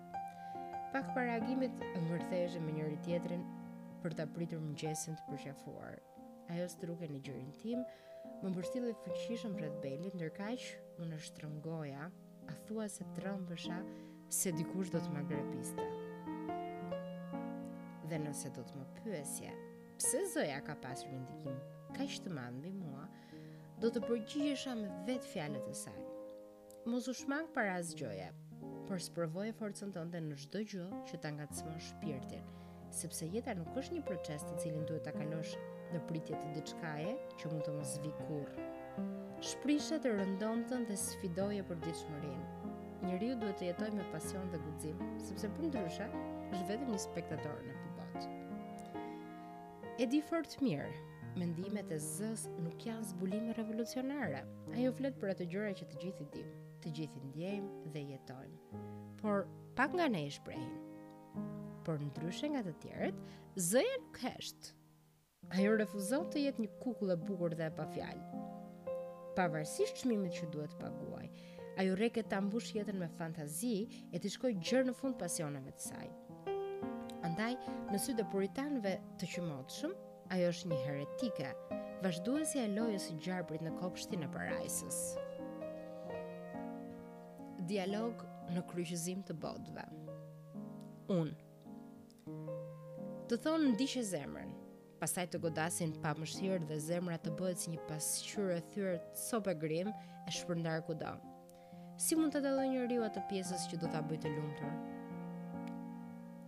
Pak 0.91 1.13
për 1.15 1.27
reagimit 1.29 1.79
ngërtheshe 2.09 2.59
me 2.65 2.75
njëri 2.75 2.99
tjetrin 3.07 3.47
për 4.03 4.17
të 4.19 4.27
pritur 4.35 4.59
mëgjesin 4.65 5.15
të 5.21 5.29
përqafuar. 5.31 5.95
Ajo 6.51 6.67
së 6.73 6.83
druke 6.83 7.07
një 7.07 7.23
gjërin 7.29 7.55
tim, 7.63 7.87
më 8.43 8.51
mbërstilë 8.51 8.91
e 8.91 8.99
fëqishëm 9.05 9.55
për 9.61 9.69
të 9.77 9.81
belit, 9.87 10.19
nërkaq 10.21 10.69
unë 11.05 11.23
është 11.23 11.47
rëngoja, 11.47 12.11
a 12.51 12.59
thua 12.67 12.91
se 12.91 13.05
të 13.15 13.29
rëmbësha, 13.29 13.79
se 14.31 14.51
dikush 14.55 14.87
do 14.93 14.99
të 15.03 15.11
më 15.11 15.21
grepiste. 15.27 15.87
Dhe 18.07 18.17
nëse 18.23 18.47
do 18.55 18.63
të 18.63 18.77
më 18.79 18.85
pyesje, 18.99 19.49
pse 19.99 20.21
zoja 20.33 20.61
ka 20.63 20.77
pasur 20.83 21.11
një 21.11 21.19
ndikim 21.25 21.57
ka 21.95 22.07
ishtë 22.07 22.29
të 22.29 22.35
mandi 22.37 22.71
mbi 22.71 22.87
mua, 22.87 23.05
do 23.83 23.89
të 23.91 24.03
përgjigjesha 24.07 24.75
me 24.79 24.87
vetë 25.07 25.31
fjalet 25.33 25.67
e 25.67 25.73
saj. 25.75 25.99
Mos 26.87 27.09
u 27.11 27.13
shmang 27.17 27.49
para 27.53 27.75
as 27.79 27.91
gjoje, 27.97 28.29
por 28.87 29.03
sprovoj 29.03 29.51
e 29.51 29.57
forcën 29.59 29.91
tënde 29.97 30.23
në 30.29 30.39
çdo 30.45 30.63
gjë 30.67 30.87
që 31.09 31.19
ta 31.23 31.33
ngacmon 31.35 31.83
shpirtin, 31.89 32.47
sepse 33.03 33.27
jeta 33.35 33.53
nuk 33.57 33.75
është 33.83 33.97
një 33.99 34.05
proces 34.07 34.47
të 34.47 34.55
cilin 34.63 34.87
duhet 34.89 35.03
ta 35.09 35.13
kalosh 35.17 35.57
në 35.91 36.03
pritje 36.07 36.39
të 36.39 36.55
diçkaje 36.55 37.13
që 37.41 37.51
mund 37.51 37.67
të 37.67 37.75
mos 37.77 37.97
zvikur. 37.97 38.27
kurrë. 38.29 38.71
Shprishet 39.41 40.05
e 40.05 40.11
rëndon 40.15 40.63
dhe 40.69 40.95
sfidoje 40.95 41.63
për 41.69 41.79
ditëshmërinë 41.83 42.40
njeriu 43.01 43.35
duhet 43.39 43.57
të 43.59 43.67
jetojë 43.71 43.95
me 43.97 44.03
pasion 44.13 44.49
dhe 44.53 44.59
guxim, 44.65 44.99
sepse 45.27 45.49
përndryshe 45.57 46.05
është 46.15 46.65
vetëm 46.69 46.91
një 46.93 46.99
spektator 47.01 47.63
në 47.67 47.75
këtë 47.79 47.93
botë. 47.99 48.99
E 50.01 50.07
di 50.11 50.19
fort 50.27 50.53
mirë, 50.61 50.89
mendimet 51.41 51.91
e 51.91 51.97
Z-s 52.03 52.45
nuk 52.61 52.85
janë 52.85 53.09
zbulime 53.11 53.55
revolucionare. 53.57 54.43
Ajo 54.75 54.93
flet 54.99 55.17
për 55.21 55.33
ato 55.33 55.47
gjëra 55.53 55.73
që 55.79 55.89
të 55.91 56.01
gjithë 56.03 56.27
i 56.27 56.29
dim, 56.35 56.53
të 56.83 56.93
gjithë 56.99 57.19
i 57.19 57.25
ndjejmë 57.31 57.91
dhe 57.95 58.05
jetojmë. 58.13 58.83
Por 59.23 59.47
pak 59.77 59.97
nga 59.97 60.07
ne 60.13 60.23
e 60.27 60.33
shprehim. 60.37 60.77
Por 61.85 62.01
ndryshe 62.07 62.51
nga 62.53 62.61
të 62.67 62.75
tjerët, 62.83 63.21
z 63.55 63.81
nuk 63.97 64.21
hesht. 64.27 64.73
Ajo 65.55 65.77
refuzon 65.81 66.29
të 66.31 66.45
jetë 66.45 66.65
një 66.67 66.75
kukull 66.83 67.15
e 67.15 67.17
bukur 67.27 67.57
dhe 67.57 67.71
e 67.71 67.77
pa 67.79 67.89
Pavarësisht 69.35 70.01
çmimit 70.01 70.35
që 70.35 70.49
duhet 70.51 70.73
të 70.75 70.79
paguaj, 70.83 71.29
a 71.81 71.83
ju 71.83 71.95
reke 71.97 72.21
ta 72.29 72.37
mbush 72.41 72.73
jetën 72.77 72.97
me 73.01 73.07
fantazi 73.17 73.87
e 74.13 74.15
t'i 74.21 74.29
shkoj 74.29 74.53
gjërë 74.61 74.85
në 74.85 74.93
fund 74.97 75.15
pasioneve 75.17 75.71
të 75.73 75.81
saj. 75.87 76.09
Andaj, 77.25 77.55
në 77.89 77.97
sy 78.03 78.11
të 78.19 78.23
puritanëve 78.29 78.91
të 79.17 79.25
qymotë 79.33 79.73
ajo 80.35 80.45
është 80.53 80.65
një 80.69 80.77
heretike, 80.83 81.49
vazhduen 82.03 82.45
si 82.45 82.57
e 82.61 82.67
lojës 82.75 83.05
i 83.09 83.17
gjarëbrit 83.25 83.63
në 83.65 83.71
kopshtin 83.79 84.21
e 84.21 84.29
parajsës. 84.35 84.99
Dialog 87.73 88.15
në 88.53 88.61
kryqëzim 88.69 89.19
të 89.25 89.33
bodve 89.41 89.85
Unë 91.17 91.35
Të 93.31 93.35
thonë 93.41 93.63
në 93.71 93.75
dishe 93.81 94.01
zemrën, 94.11 94.51
pasaj 95.01 95.25
të 95.33 95.37
godasin 95.47 95.91
pa 96.05 96.11
mështirë 96.19 96.61
dhe 96.69 96.77
zemra 96.91 97.17
të 97.25 97.29
bëhet 97.41 97.57
si 97.63 97.67
një 97.73 97.79
pasqyre 97.89 98.59
thyrë 98.69 98.97
të 99.01 99.09
sope 99.25 99.51
e 99.51 99.51
shpërndarë 100.37 100.85
kudonë 100.93 101.30
si 102.01 102.17
mund 102.17 102.33
të 102.33 102.39
dalloj 102.41 102.65
një 102.71 102.83
riu 102.89 103.03
atë 103.05 103.21
pjesës 103.29 103.67
që 103.69 103.77
do 103.83 103.87
të 103.91 103.99
abëjtë 104.01 104.29
lumëtër? 104.33 104.71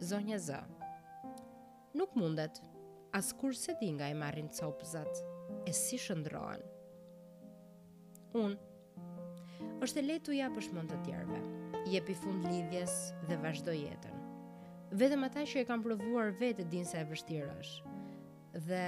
Zonja 0.09 0.39
zë, 0.47 0.59
nuk 1.99 2.15
mundet, 2.17 2.57
as 3.13 3.29
kur 3.37 3.53
se 3.55 3.75
di 3.81 3.91
nga 3.93 4.07
e 4.09 4.15
marrin 4.17 4.49
copëzat, 4.57 5.19
e 5.69 5.73
si 5.77 5.99
shëndrojnë. 6.01 6.71
Unë, 8.41 8.57
është 9.85 10.01
e 10.01 10.05
letu 10.07 10.33
ja 10.39 10.49
për 10.55 10.65
shmën 10.71 10.89
të 10.89 10.97
tjerve, 11.05 11.41
jepi 11.93 12.17
fund 12.23 12.49
lidhjes 12.49 12.97
dhe 13.29 13.37
vazhdo 13.43 13.77
jetën. 13.77 14.19
Vetëm 14.97 15.27
ata 15.29 15.45
që 15.49 15.61
e 15.61 15.67
kam 15.69 15.85
provuar 15.85 16.33
vetë 16.41 16.65
din 16.73 16.85
se 16.85 16.97
e 16.97 17.05
vështirë 17.13 17.53
është. 17.61 17.95
Dhe 18.71 18.85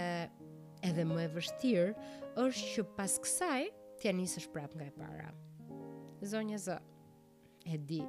edhe 0.90 1.06
më 1.10 1.22
e 1.28 1.32
vështirë 1.38 2.12
është 2.48 2.70
që 2.74 2.90
pas 2.98 3.20
kësaj 3.22 3.70
t'ja 4.02 4.14
nisësh 4.18 4.50
shprap 4.50 4.74
nga 4.78 4.90
e 4.90 4.94
para. 4.98 5.30
Dhe 5.34 5.45
zonja 6.26 6.58
zë. 6.60 6.76
E 7.66 7.78
di, 7.90 8.00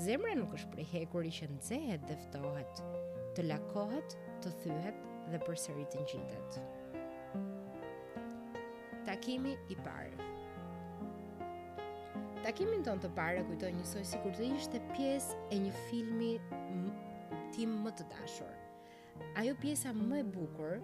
zemra 0.00 0.34
nuk 0.36 0.54
është 0.58 0.72
prej 0.74 0.86
hekur 0.92 1.26
i 1.28 1.32
që 1.34 1.46
nëzehet 1.56 2.04
dhe 2.08 2.16
ftohet, 2.26 2.80
të 3.36 3.44
lakohet, 3.48 4.14
të 4.42 4.52
thyhet 4.62 4.98
dhe 5.32 5.40
përsërit 5.46 5.92
të 5.94 6.00
ngjitet. 6.08 6.60
Takimi 9.06 9.54
i 9.70 9.76
parë 9.86 10.22
Takimin 12.44 12.82
ton 12.84 13.00
të 13.00 13.08
parë 13.16 13.44
kujtoj 13.48 13.70
njësoj 13.72 14.02
si 14.04 14.18
kur 14.20 14.34
të 14.36 14.50
ishte 14.58 14.78
pjesë 14.90 15.38
e 15.56 15.60
një 15.64 15.70
filmi 15.86 16.32
tim 17.54 17.78
më 17.84 17.92
të 17.96 18.04
dashur. 18.12 18.58
Ajo 19.40 19.54
pjesa 19.62 19.94
më 19.96 20.18
e 20.20 20.26
bukur, 20.34 20.74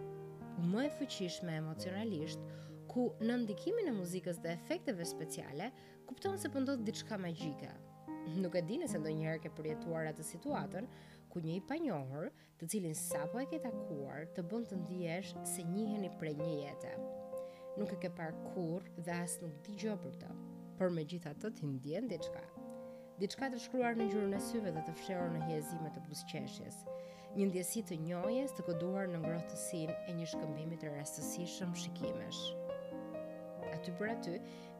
më 0.72 0.86
e 0.86 0.92
fëqishme 0.94 1.52
emocionalisht, 1.58 2.40
ku 2.90 3.12
në 3.22 3.34
ndikimin 3.44 3.86
e 3.92 3.94
muzikës 3.94 4.40
dhe 4.42 4.50
efekteve 4.56 5.04
speciale, 5.06 5.68
kupton 6.10 6.38
se 6.42 6.50
pëndodhë 6.50 6.82
po 6.82 6.86
diçka 6.88 7.18
magjike. 7.22 7.68
Nuk 8.42 8.56
e 8.58 8.62
dini 8.66 8.88
se 8.90 8.98
ndonjëherë 8.98 9.42
ke 9.44 9.52
përjetuar 9.54 10.08
atë 10.10 10.24
situatën, 10.26 10.88
ku 11.30 11.38
një 11.44 11.52
i 11.60 11.62
panjohër, 11.70 12.26
të 12.58 12.68
cilin 12.72 12.96
sa 12.98 13.28
po 13.30 13.38
e 13.38 13.46
ke 13.52 13.60
takuar, 13.62 14.24
të 14.34 14.42
bënd 14.50 14.70
të 14.72 14.78
ndihesh 14.80 15.30
se 15.52 15.62
njëheni 15.70 16.10
prej 16.18 16.34
një 16.40 16.48
jetë. 16.64 16.90
Nuk 17.78 17.92
e 17.94 17.98
ke 18.02 18.10
parë 18.16 18.50
kur 18.56 18.88
dhe 18.98 19.18
asë 19.20 19.44
nuk 19.46 19.60
di 19.68 19.76
gjë 19.84 19.94
për 20.04 20.16
të, 20.24 20.30
por 20.80 20.90
me 20.96 21.06
gjitha 21.12 21.36
të 21.38 21.54
t'i 21.60 21.70
ndjen 21.70 22.10
diçka. 22.10 22.42
Diçka 23.22 23.52
të 23.54 23.60
shkruar 23.68 23.94
në 24.00 24.08
gjurën 24.10 24.34
e 24.34 24.40
syve 24.50 24.74
dhe 24.74 24.82
të 24.88 24.96
fsheron 24.98 25.36
në 25.38 25.46
hjezime 25.52 25.92
të 25.94 26.02
busqeshjes, 26.10 26.82
një 27.38 27.52
ndjesi 27.52 27.84
të 27.86 28.00
njojes 28.08 28.56
të 28.58 28.66
këduar 28.68 29.06
në 29.12 29.22
ngrohtësin 29.22 29.94
e 30.10 30.16
një 30.18 30.26
shkëmbimit 30.34 30.82
të 30.82 30.96
rastësishëm 30.98 31.76
shikimesh 31.84 32.42
aty 33.80 33.94
për 33.96 34.10
aty, 34.12 34.32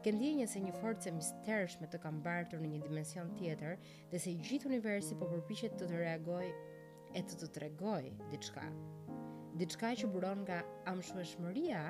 ke 0.05 0.11
ndjenjë 0.15 0.45
se 0.51 0.59
një 0.61 0.73
forcë 0.77 1.09
e 1.09 1.13
misterëshme 1.17 1.87
të 1.89 1.99
ka 2.03 2.11
mbartur 2.17 2.61
në 2.61 2.69
një 2.73 2.81
dimension 2.85 3.31
tjetër 3.39 3.77
dhe 4.11 4.19
se 4.21 4.33
gjithë 4.49 4.69
universi 4.69 5.15
po 5.17 5.25
përpiqet 5.31 5.73
të 5.79 5.87
të 5.89 5.97
reagojë 6.03 6.51
e 7.17 7.23
të 7.27 7.39
të 7.41 7.49
tregojë 7.55 8.11
diçka. 8.33 8.65
Diçka 9.59 9.89
që 10.01 10.09
buron 10.13 10.43
nga 10.45 10.59
amshueshmëria 10.91 11.81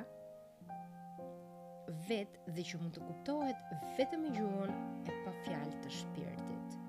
vetë 2.08 2.56
dhe 2.56 2.65
që 2.72 2.80
mund 2.80 2.96
të 2.96 3.03
kuptohet 3.10 3.75
vetëm 4.00 4.24
me 4.25 4.32
gjuhën 4.38 4.72
e 5.12 5.18
pa 5.25 5.36
fjalë 5.44 5.82
të 5.84 5.91
shpirtit. 6.00 6.80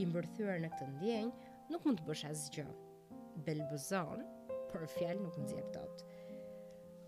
I 0.00 0.06
mbërthyer 0.10 0.62
në 0.64 0.70
këtë 0.74 0.90
ndjenjë, 0.96 1.48
nuk 1.70 1.86
mund 1.86 2.02
të 2.02 2.08
bësh 2.10 2.26
asgjë. 2.32 2.66
Belbuzon, 3.46 4.22
por 4.72 4.86
fjalë 4.98 5.22
nuk 5.28 5.38
nxjerr 5.44 5.70
dot. 5.78 6.04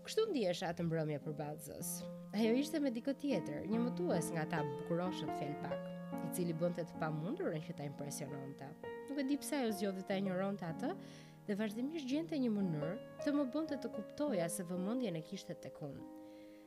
Kështu 0.07 0.27
ndihesh 0.31 0.63
atë 0.71 0.87
mbrëmje 0.87 1.19
për 1.27 1.37
bazës. 1.39 1.97
Ajo 2.33 2.49
ishte 2.57 2.79
me 2.81 2.89
dikë 2.89 3.13
tjetër, 3.21 3.65
një 3.69 3.77
mutues 3.77 4.31
nga 4.33 4.41
ta 4.49 4.63
bukuroshët 4.65 5.29
felpak, 5.37 5.73
pak, 5.75 6.17
i 6.25 6.29
cili 6.33 6.55
bëndet 6.57 6.89
pa 6.97 7.11
mundurën 7.13 7.61
që 7.61 7.75
ta 7.77 7.85
impresionon 7.85 8.55
ta. 8.57 8.65
Nuk 9.11 9.19
e 9.21 9.25
di 9.29 9.35
pse 9.37 9.59
ajo 9.59 9.75
zgjodhi 9.77 10.05
ta 10.09 10.17
injoron 10.17 10.57
ta 10.57 10.71
atë, 10.73 10.89
dhe 11.45 11.57
vazhdimisht 11.59 12.09
gjente 12.09 12.33
një 12.41 12.49
mënyrë 12.55 12.95
të 13.21 13.35
më 13.37 13.45
bënte 13.53 13.77
të 13.83 13.91
kuptoja 13.93 14.47
se 14.49 14.65
vëmendjen 14.65 15.19
e 15.19 15.21
kishte 15.29 15.53
tek 15.67 15.77
unë. 15.85 16.07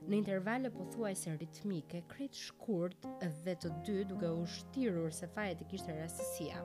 Në 0.07 0.19
intervale 0.21 0.71
po 0.77 0.87
thuaj 0.95 1.15
se 1.25 1.35
ritmike, 1.35 2.05
krejt 2.15 2.39
shkurt 2.45 3.11
dhe 3.43 3.59
të 3.65 3.73
dy 3.89 3.99
duke 4.13 4.31
u 4.39 4.47
shtirur 4.57 5.11
se 5.19 5.27
fajet 5.35 5.67
i 5.67 5.69
kishtë 5.75 5.99
rastësia. 5.99 6.63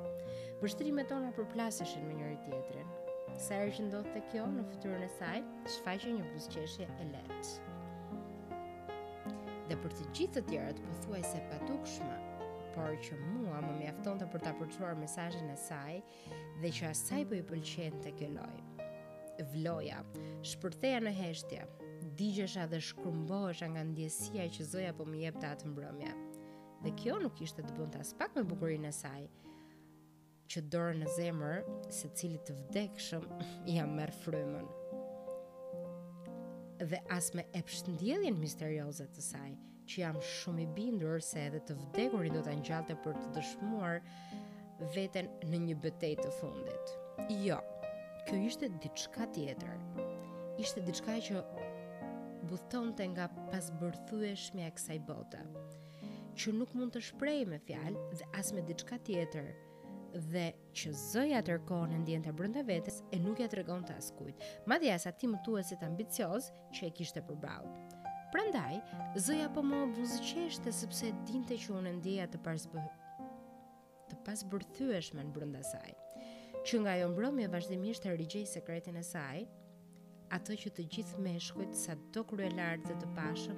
Bështrimet 0.61 1.09
tona 1.09 1.33
përplaseshin 1.41 2.05
me 2.05 2.21
njëri 2.21 2.37
tjetrin. 2.45 2.93
Sa 3.47 3.63
e 3.65 3.73
që 3.73 3.89
ndodhë 3.89 4.13
të 4.19 4.25
kjo, 4.29 4.45
në 4.59 4.69
fëtyrën 4.69 5.09
e 5.09 5.11
saj, 5.17 5.41
shfaqe 5.79 6.17
një 6.21 6.29
buzqeshje 6.35 6.89
e 7.01 7.11
letë 7.15 7.69
dhe 9.71 9.77
për 9.79 9.93
të 9.95 10.05
gjithë 10.17 10.33
të 10.35 10.41
tjerët 10.49 10.79
pothuajse 10.85 11.39
padukshme, 11.47 12.15
por 12.75 12.95
që 13.05 13.15
mua 13.35 13.61
më 13.63 13.69
mjaftonte 13.77 14.25
për 14.33 14.41
të 14.43 14.51
përcuar 14.59 14.97
mesazhin 14.99 15.47
e 15.47 15.55
saj 15.61 15.93
dhe 16.59 16.71
që 16.77 16.89
asaj 16.89 17.21
po 17.29 17.37
i 17.37 17.45
pëlqente 17.51 18.11
kjo 18.19 18.27
loj. 18.33 18.57
Vloja, 19.53 20.01
shpërtheja 20.51 20.99
në 21.05 21.13
heshtje, 21.21 21.61
digjesha 22.19 22.65
dhe 22.73 22.81
shkrumbohesha 22.89 23.69
nga 23.71 23.85
ndjesia 23.93 24.43
që 24.57 24.67
zoja 24.73 24.91
po 24.97 25.07
më 25.07 25.23
jepte 25.27 25.53
atë 25.53 25.71
mbrëmja, 25.71 26.17
Dhe 26.81 26.89
kjo 26.97 27.19
nuk 27.21 27.37
ishte 27.45 27.61
të 27.61 27.75
bënda 27.77 27.99
as 28.01 28.09
pak 28.17 28.31
me 28.33 28.41
bukurinë 28.49 28.89
e 28.89 28.93
saj, 28.97 29.19
që 30.49 30.63
dorë 30.73 30.95
në 31.03 31.11
zemër, 31.13 31.59
se 31.93 32.09
cilit 32.17 32.41
të 32.47 32.55
vdekshëm, 32.57 33.27
jam 33.75 33.93
merë 33.99 34.15
frymën 34.23 34.65
dhe 36.89 36.99
as 37.13 37.29
me 37.37 37.45
epshtëndjeljen 37.57 38.39
misterioze 38.41 39.05
të 39.13 39.21
saj, 39.25 39.51
që 39.91 40.01
jam 40.03 40.17
shumë 40.33 40.63
i 40.63 40.67
bindur 40.75 41.21
se 41.23 41.43
edhe 41.47 41.59
të 41.67 41.75
vdekurin 41.81 42.33
do 42.37 42.41
të 42.45 42.55
njallëte 42.61 42.95
për 43.03 43.19
të 43.21 43.31
dëshmuar 43.37 44.03
veten 44.95 45.29
në 45.51 45.59
një 45.65 45.75
bëtej 45.85 46.15
të 46.23 46.31
fundit. 46.39 46.93
Jo, 47.45 47.59
kjo 48.27 48.39
ishte 48.47 48.69
diçka 48.81 49.27
tjetër. 49.35 49.75
Ishte 50.63 50.81
diçka 50.87 51.19
që 51.27 51.43
buthton 52.49 52.93
të 52.97 53.09
nga 53.13 53.27
pasbërthueshme 53.51 54.65
e 54.65 54.71
kësaj 54.77 54.99
bota, 55.09 55.41
që 56.39 56.55
nuk 56.57 56.73
mund 56.77 56.95
të 56.95 57.03
shprej 57.11 57.43
me 57.51 57.61
fjalë 57.67 58.07
dhe 58.17 58.29
as 58.41 58.53
me 58.55 58.65
diçka 58.71 58.97
tjetër, 59.07 59.51
dhe 60.33 60.51
që 60.75 60.91
zëja 60.97 61.39
të 61.45 61.55
rëkohën 61.57 61.93
e 61.95 61.99
ndjen 62.03 62.25
të 62.25 62.33
brënda 62.35 62.61
vetës 62.67 63.01
e 63.15 63.19
nuk 63.21 63.39
ja 63.39 63.47
të 63.51 63.63
të 63.67 63.95
askujt, 63.97 64.41
ma 64.67 64.77
dhja 64.81 64.97
sa 64.99 65.11
ti 65.11 65.27
më 65.27 65.39
tuesit 65.45 65.83
ambicios 65.83 66.49
që 66.75 66.87
e 66.87 66.91
kishte 66.91 67.21
përbalë. 67.21 67.71
Prandaj, 68.31 68.79
zëja 69.19 69.49
po 69.53 69.61
më 69.63 69.81
buzëqeshte 69.95 70.71
sepse 70.71 71.11
dinte 71.27 71.57
që 71.59 71.73
unë 71.77 71.95
ndjeja 71.97 72.27
të 72.31 72.39
pasbë... 72.45 72.85
të 74.09 74.99
në 75.13 75.31
brënda 75.35 75.63
saj. 75.63 75.93
Që 76.63 76.79
nga 76.83 76.95
jo 76.99 77.07
mbrëmje 77.09 77.47
vazhdimisht 77.49 78.03
të 78.05 78.15
rigjej 78.19 78.45
sekretin 78.45 78.95
e 78.95 79.03
saj, 79.03 79.45
ato 80.35 80.53
që 80.53 80.69
të 80.75 80.85
gjithë 80.93 81.19
me 81.23 81.37
shkujt 81.41 81.73
sa 81.75 81.95
do 82.13 82.21
krye 82.29 82.51
lartë 82.53 82.87
dhe 82.91 82.95
të 83.01 83.07
pashëm 83.15 83.57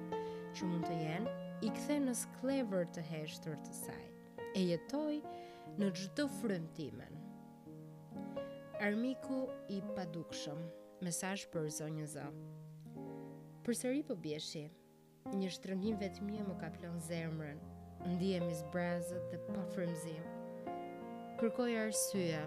që 0.54 0.64
mund 0.70 0.86
të 0.88 0.94
jenë, 1.02 1.34
i 1.66 1.70
kthe 1.76 1.98
në 2.00 2.14
sklever 2.16 2.86
të 2.94 3.04
heshtër 3.10 3.58
të 3.66 3.74
saj. 3.76 4.02
E 4.56 4.62
jetoj, 4.70 5.20
në 5.78 5.88
gjithë 5.90 6.14
të 6.18 6.24
frëm 6.38 6.98
Armiku 8.86 9.36
i 9.72 9.78
padukshëm, 9.96 10.58
mesaj 11.06 11.36
për 11.52 11.68
zë 11.76 11.86
zë. 12.14 12.24
Për 13.64 13.78
sëri 13.80 14.02
për 14.04 14.08
po 14.10 14.16
bjeshi, 14.26 14.64
një 15.40 15.52
shtërëngim 15.56 15.96
vetë 16.02 16.26
mje 16.26 16.42
më 16.50 16.56
ka 16.60 16.68
plonë 16.74 17.00
zemrën, 17.06 17.62
në 18.04 18.16
dhije 18.20 18.40
mis 18.44 18.60
dhe 19.30 19.38
pa 19.46 19.62
frëmzim. 19.72 20.26
Kërkoj 21.40 21.72
arsyja, 21.86 22.44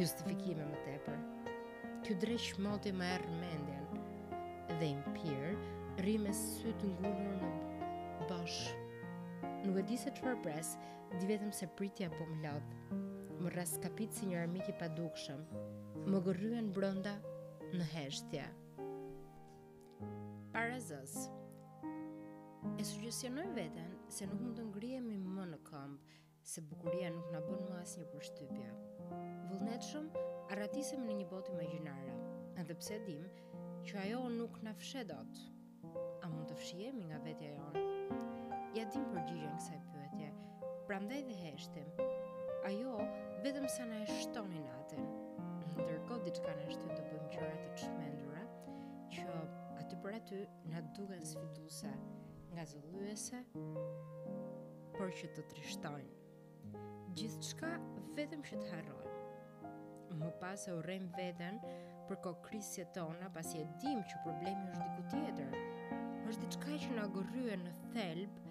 justifikime 0.00 0.66
më 0.72 0.82
tepër. 0.88 1.22
Kjo 2.02 2.18
dreshë 2.24 2.60
moti 2.66 2.92
më 2.94 3.12
erë 3.18 3.38
mendjen, 3.38 3.86
dhe 4.80 4.90
impirë, 4.96 5.54
rime 6.04 6.34
së 6.42 6.74
të 6.82 6.90
ngurë 6.98 7.32
në 7.54 8.28
bashkë 8.30 8.87
nuk 9.66 9.78
e 9.80 9.84
di 9.86 9.96
se 9.98 10.12
çfarë 10.14 10.38
pres, 10.44 10.74
di 11.18 11.26
vetëm 11.28 11.50
se 11.54 11.66
pritja 11.78 12.06
po 12.12 12.26
më 12.30 12.36
lodh. 12.44 12.74
Më 13.42 13.50
rras 13.54 13.74
kapit 13.82 14.14
si 14.14 14.28
një 14.30 14.38
armik 14.44 14.68
i 14.70 14.74
padukshëm. 14.78 15.40
Më 16.08 16.20
gërryen 16.26 16.68
brenda 16.74 17.16
në 17.74 17.86
heshtje. 17.94 18.44
Para 20.54 20.78
zës. 20.82 21.16
E 22.78 22.84
sugjesionoj 22.86 23.48
veten 23.56 23.96
se 24.10 24.26
nuk 24.30 24.40
mund 24.42 24.58
të 24.60 24.66
ngrihemi 24.70 25.18
më 25.26 25.48
në 25.52 25.60
këmbë, 25.68 26.16
se 26.48 26.62
bukuria 26.64 27.10
nuk 27.14 27.28
na 27.34 27.40
bën 27.44 27.62
më 27.62 27.74
përshtypja. 27.74 28.12
përshtypje. 28.12 28.70
Vullnetshëm, 29.50 30.10
arratisem 30.54 31.04
në 31.06 31.18
një 31.22 31.28
botë 31.34 31.52
imagjinare, 31.54 32.14
edhe 32.62 32.78
pse 32.80 32.98
dim 33.08 33.26
që 33.86 34.00
ajo 34.06 34.24
nuk 34.28 34.62
na 34.62 34.74
fshedot. 34.74 35.14
dot. 35.14 36.22
A 36.22 36.28
mund 36.28 36.46
të 36.48 36.54
fshihemi 36.62 37.04
nga 37.10 37.18
vetja 37.18 37.54
jonë? 37.58 37.87
ja 38.76 38.84
dim 38.92 39.04
përgjigjen 39.14 39.54
kësaj 39.56 39.78
pyetje. 39.88 40.26
Prandaj 40.88 41.22
dhe 41.28 41.36
heshtim. 41.40 41.86
Ajo 42.68 42.96
vetëm 43.44 43.66
sa 43.70 43.86
na 43.88 44.02
e 44.04 44.08
shtoni 44.20 44.60
natën. 44.64 45.06
Ndërkohë 45.78 46.26
diçka 46.26 46.52
na 46.58 46.66
shtyn 46.68 46.92
të 46.92 47.00
bëjmë 47.08 47.30
gjëra 47.32 47.54
të 47.62 47.70
çmendura 47.82 48.42
që 49.14 49.26
aty 49.80 49.98
për 50.04 50.16
aty 50.18 50.40
na 50.72 50.82
duken 50.96 51.24
sfiduese, 51.24 51.92
ngazëlluese, 52.56 53.40
por 54.98 55.14
që 55.16 55.30
të 55.36 55.46
trishtojnë. 55.52 56.16
Gjithçka 57.16 57.70
vetëm 58.18 58.42
që 58.48 58.58
të 58.64 58.72
harrojmë. 58.72 59.14
Më 60.20 60.28
pas 60.42 60.66
e 60.68 60.74
urrem 60.76 61.06
veten 61.16 61.60
për 62.08 62.20
kokrisje 62.24 62.88
tona 62.96 63.30
pasi 63.34 63.62
e 63.62 63.64
dim 63.80 64.02
që 64.10 64.20
problemi 64.24 64.68
është 64.72 64.84
diku 64.84 65.08
tjetër 65.14 65.56
është 66.28 66.44
diçka 66.44 66.76
që 66.82 66.88
na 66.98 67.04
gërryen 67.14 67.62
në 67.68 67.72
thelb 67.94 68.44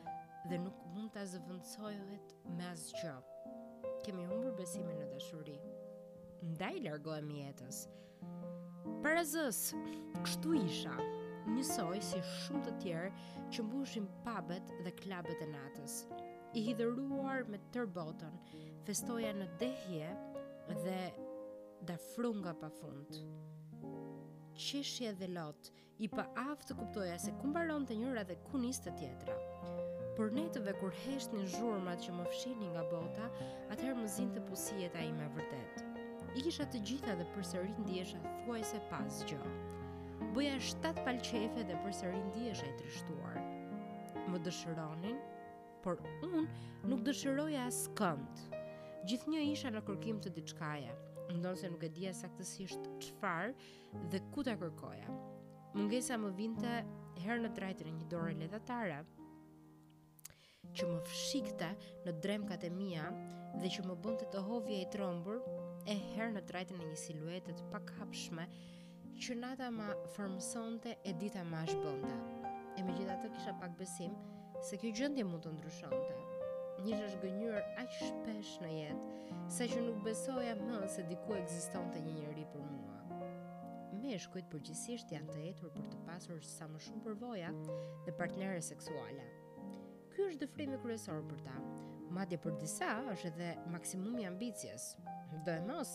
dhe 0.47 0.57
nuk 0.63 0.79
mund 0.95 1.11
ta 1.13 1.23
zëvendësohet 1.27 2.29
me 2.55 2.67
asgjë. 2.71 3.11
Kemi 4.05 4.23
humbur 4.29 4.53
besimin 4.55 4.95
në 5.01 5.07
dashuri. 5.11 5.57
Ndaj 6.47 6.77
largohemi 6.85 7.41
jetës. 7.41 7.81
Parazës, 9.03 9.59
kështu 10.23 10.53
isha, 10.61 10.93
njësoj 11.51 11.97
si 12.09 12.21
shumë 12.43 12.61
të 12.69 12.73
tjerë 12.83 13.09
që 13.55 13.65
mbushin 13.67 14.07
pabet 14.27 14.71
dhe 14.85 14.93
klabet 15.01 15.43
e 15.43 15.49
natës. 15.51 15.97
I 16.55 16.63
hidhëruar 16.69 17.43
me 17.51 17.59
tër 17.75 17.89
botën, 17.97 18.39
festoja 18.87 19.33
në 19.35 19.49
dehje 19.59 20.13
dhe 20.85 21.01
da 21.89 21.99
frunga 22.13 22.55
pa 22.59 22.71
fundë. 22.79 23.25
Qeshje 24.67 25.11
dhe 25.19 25.27
lot, 25.33 25.67
i 25.99 26.07
pa 26.13 26.23
aftë 26.47 26.79
kuptoja 26.79 27.19
se 27.19 27.35
ku 27.41 27.51
të 27.51 27.99
njëra 28.01 28.23
dhe 28.23 28.39
ku 28.47 28.57
niste 28.57 28.95
tjetra. 28.95 29.35
tjetra. 29.35 29.86
Por 30.17 30.31
netëve 30.33 30.73
kur 30.79 30.95
hesht 31.05 31.29
një 31.37 31.43
zhurmat 31.53 31.99
që 32.01 32.13
më 32.17 32.23
fshini 32.33 32.67
nga 32.73 32.81
bota, 32.89 33.27
atëherë 33.75 33.99
më 33.99 34.07
zinë 34.15 34.33
të 34.33 34.41
pusijet 34.47 34.95
a 34.97 35.03
ime 35.05 35.27
vërdet. 35.35 35.83
I 36.33 36.41
kisha 36.47 36.65
të 36.73 36.79
gjitha 36.89 37.13
dhe 37.19 37.27
përsërin 37.35 37.75
ndjesha 37.83 38.21
thuaj 38.25 38.63
se 38.71 38.79
pas 38.89 39.19
gjë. 39.29 39.51
Bëja 40.33 40.55
shtatë 40.71 41.03
palqefe 41.05 41.65
dhe 41.69 41.75
përserin 41.83 42.25
ndjesha 42.31 42.65
i 42.65 42.73
trishtuar. 42.79 43.37
Më 44.33 44.41
dëshëronin, 44.47 45.19
por 45.85 46.01
unë 46.25 46.47
nuk 46.89 47.05
dëshëroja 47.11 47.67
as 47.69 47.83
këndë. 48.01 48.49
Gjithë 49.05 49.35
një 49.35 49.43
isha 49.53 49.69
në 49.77 49.83
kërkim 49.91 50.17
të 50.25 50.33
diçkaje, 50.39 50.97
ndonë 51.37 51.61
se 51.61 51.69
nuk 51.75 51.85
e 51.85 51.91
dhja 51.93 52.15
saktësisht 52.23 52.89
qfarë 53.05 53.53
dhe 54.15 54.25
ku 54.33 54.41
të 54.49 54.57
kërkoja. 54.65 55.13
Mungesa 55.77 56.17
më 56.17 56.33
vinte 56.41 56.75
herë 57.21 57.43
në 57.45 57.53
drajtën 57.59 57.91
e 57.93 57.97
një 58.01 58.09
dore 58.15 58.33
ledhatare, 58.41 58.97
që 60.75 60.87
më 60.89 60.99
fshikte 61.11 61.69
në 62.07 62.13
dremkat 62.23 62.63
e 62.67 62.71
mia 62.73 63.07
dhe 63.59 63.69
që 63.75 63.85
më 63.87 63.95
bënte 64.03 64.27
të 64.33 64.41
hovja 64.47 64.79
i 64.81 64.89
trombur 64.93 65.39
e 65.89 65.95
herë 66.13 66.33
në 66.35 66.43
trajten 66.49 66.81
e 66.83 66.89
një 66.89 66.97
siluete 67.03 67.55
të 67.57 67.69
pak 67.73 67.93
hapshme 67.99 68.47
që 69.25 69.37
nata 69.39 69.69
ma 69.73 69.89
formsonte 70.15 70.97
e 71.05 71.13
dita 71.17 71.43
ma 71.47 71.63
është 71.65 71.77
bënda. 71.85 72.17
E 72.77 72.83
me 72.85 72.93
gjitha 72.93 73.15
të 73.23 73.31
kisha 73.33 73.55
pak 73.61 73.77
besim 73.79 74.13
se 74.67 74.77
kjo 74.81 74.91
gjëndje 74.99 75.23
mund 75.25 75.45
të 75.47 75.55
ndryshonte. 75.55 76.17
Njështë 76.83 77.05
është 77.07 77.21
bënyrë 77.23 77.61
aqë 77.81 77.95
shpesh 78.05 78.51
në 78.61 78.71
jetë 78.75 79.39
se 79.57 79.67
që 79.71 79.79
nuk 79.87 80.03
besoja 80.05 80.53
më 80.59 80.83
se 80.93 81.07
diku 81.09 81.37
e 81.37 81.41
të 81.47 82.01
një 82.05 82.13
njëri 82.19 82.45
për 82.53 82.61
mua. 82.61 82.99
Me 83.97 84.13
e 84.13 84.19
shkujtë 84.21 84.51
përgjësisht 84.53 85.11
janë 85.15 85.33
të 85.33 85.39
jetur 85.47 85.73
për 85.73 85.89
të 85.95 86.03
pasur 86.05 86.45
sa 86.45 86.69
më 86.69 86.83
shumë 86.85 87.03
përvoja 87.09 87.49
dhe 88.05 88.13
partnere 88.19 88.61
seksuale 88.61 89.25
ky 90.17 90.23
është 90.25 90.41
dëfrimi 90.47 90.77
kryesor 90.81 91.19
për 91.29 91.41
ta. 91.45 91.53
Madje 92.17 92.37
për 92.41 92.55
disa 92.57 92.87
është 93.11 93.27
edhe 93.29 93.49
maksimumi 93.69 94.23
i 94.25 94.25
ambicies. 94.25 94.87
Nuk 95.29 95.43
do 95.45 95.53
e 95.53 95.59
mos, 95.67 95.91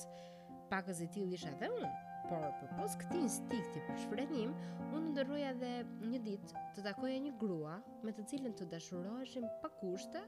pak 0.70 0.90
e 0.92 0.94
isha 1.24 1.50
edhe 1.56 1.70
unë, 1.74 1.90
por 2.28 2.44
për 2.60 2.70
pos 2.78 2.94
këti 3.00 3.18
instikti 3.24 3.82
për 3.88 3.98
shfrenim, 4.04 4.54
unë 4.94 5.04
ndërruja 5.10 5.50
dhe 5.58 5.72
një 6.12 6.20
dit 6.28 6.54
të 6.76 6.84
takoja 6.86 7.18
një 7.26 7.34
grua 7.42 7.80
me 8.06 8.14
të 8.14 8.28
cilën 8.32 8.54
të 8.60 8.68
dashuroheshim 8.76 9.48
pa 9.62 9.72
kushte 9.80 10.22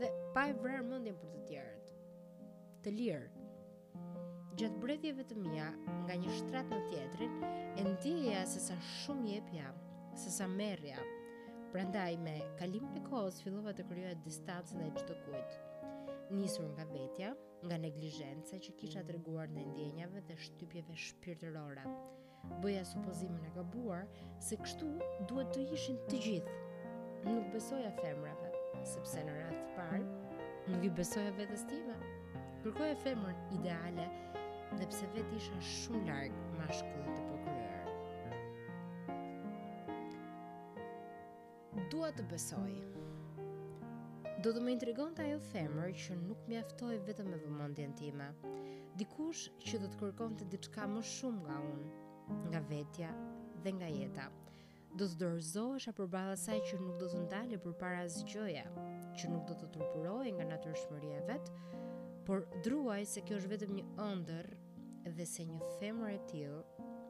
dhe 0.00 0.10
pa 0.34 0.48
e 0.50 0.56
vrër 0.64 0.82
mundin 0.90 1.14
për 1.22 1.30
të 1.36 1.44
tjerët. 1.46 1.94
Të 2.82 2.94
lirë, 2.98 3.44
gjatë 4.58 4.82
bretjeve 4.82 5.22
të 5.30 5.38
mija 5.46 5.70
nga 6.02 6.18
një 6.18 6.34
shtrat 6.40 6.74
në 6.74 6.82
tjetrin, 6.90 7.38
e 7.78 7.86
ndjeja 7.92 8.42
se 8.50 8.60
sa 8.70 8.74
shumë 8.96 9.36
jep 9.36 9.54
jam, 9.60 9.78
se 10.18 10.30
sa 10.34 10.46
merja, 10.50 10.98
Prandaj 11.74 12.16
me 12.22 12.34
kalimin 12.60 12.96
e 12.98 13.02
kohës 13.08 13.40
fillova 13.44 13.72
të 13.74 13.84
krijoj 13.90 14.12
distancë 14.26 14.76
gjithë 14.82 15.00
çdo 15.02 15.14
kujt. 15.24 15.54
Nisur 16.38 16.66
nga 16.76 16.84
vetja, 16.92 17.32
nga 17.66 17.78
neglizhenca 17.82 18.58
që 18.66 18.74
kisha 18.82 19.02
treguar 19.08 19.50
në 19.54 19.64
ndjenjave 19.72 20.22
dhe 20.28 20.36
shtypjeve 20.46 20.96
shpirtërore. 21.06 21.86
Bëja 22.62 22.84
supozimin 22.86 23.42
e 23.48 23.52
gabuar 23.58 24.06
se 24.48 24.58
kështu 24.62 24.92
duhet 25.32 25.52
të 25.56 25.66
ishin 25.78 25.98
të 26.10 26.22
gjithë. 26.28 26.60
Nuk 27.26 27.50
besoja 27.56 27.90
femrave, 27.98 28.52
sepse 28.92 29.26
në 29.26 29.36
ratë 29.40 29.62
të 29.62 29.80
parë 29.80 30.44
nuk 30.70 30.86
i 30.90 30.94
besoja 31.00 31.34
vetes 31.40 31.66
time. 31.72 31.98
Kërkoja 32.62 32.94
femrën 33.02 33.46
ideale 33.58 34.06
dhe 34.78 34.86
pse 34.92 35.10
vetë 35.18 35.42
isha 35.42 35.58
shumë 35.74 36.06
larg 36.12 36.45
dua 41.90 42.08
të 42.14 42.24
besoj. 42.30 42.72
Do 44.42 44.52
të 44.52 44.62
më 44.62 44.72
intrigon 44.74 45.12
të 45.14 45.22
ajo 45.28 45.38
femër 45.52 45.92
që 46.04 46.16
nuk 46.24 46.40
mi 46.50 46.56
aftoj 46.58 46.96
vetëm 47.06 47.28
me 47.30 47.38
vëmondjen 47.44 47.92
time. 47.98 48.26
Dikush 48.98 49.44
që 49.62 49.78
do 49.84 49.90
të 49.92 50.00
kërkon 50.00 50.34
të 50.40 50.48
diçka 50.54 50.86
më 50.90 51.02
shumë 51.06 51.44
nga 51.44 51.60
unë, 51.70 51.92
nga 52.50 52.60
vetja 52.72 53.12
dhe 53.62 53.72
nga 53.78 53.90
jeta. 53.92 54.26
Do 54.98 55.06
të 55.06 55.20
dorëzo 55.20 55.66
është 55.78 55.92
a 55.92 55.96
përbada 56.00 56.36
saj 56.40 56.58
që 56.70 56.80
nuk 56.82 56.98
do 57.02 57.10
të 57.12 57.22
ndalje 57.28 57.58
për 57.66 57.76
para 57.84 58.02
zëgjoja, 58.16 58.66
që 59.16 59.30
nuk 59.30 59.46
do 59.52 59.58
të 59.60 59.70
të 59.76 59.90
nga 60.40 60.50
natërë 60.50 60.82
shmërje 60.82 61.22
vetë, 61.30 62.26
por 62.26 62.48
druaj 62.66 63.04
se 63.12 63.22
kjo 63.22 63.38
është 63.38 63.52
vetëm 63.54 63.78
një 63.78 63.86
ëndër 64.08 64.50
dhe 65.16 65.26
se 65.36 65.46
një 65.52 65.72
femër 65.78 66.16
e 66.16 66.20
tilë, 66.32 66.64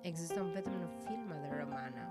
Ekziston 0.06 0.52
vetëm 0.54 0.76
në 0.84 0.88
filma 1.02 1.40
dhe 1.42 1.48
romana 1.58 2.04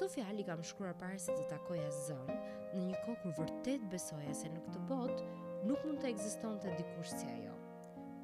këto 0.00 0.06
fjali 0.14 0.44
kam 0.48 0.62
shkruar 0.64 0.94
parë 0.96 1.18
se 1.20 1.34
të 1.36 1.42
takoja 1.50 1.88
zënë 1.92 2.34
në 2.72 2.84
një 2.86 3.00
kohë 3.04 3.18
kur 3.20 3.34
vërtet 3.36 3.82
besoja 3.92 4.32
se 4.38 4.48
në 4.48 4.60
këtë 4.64 4.80
botë 4.88 5.26
nuk 5.68 5.82
mund 5.84 6.00
të 6.00 6.08
egziston 6.08 6.54
të 6.62 6.70
dikush 6.78 7.10
si 7.18 7.26
ajo. 7.28 7.52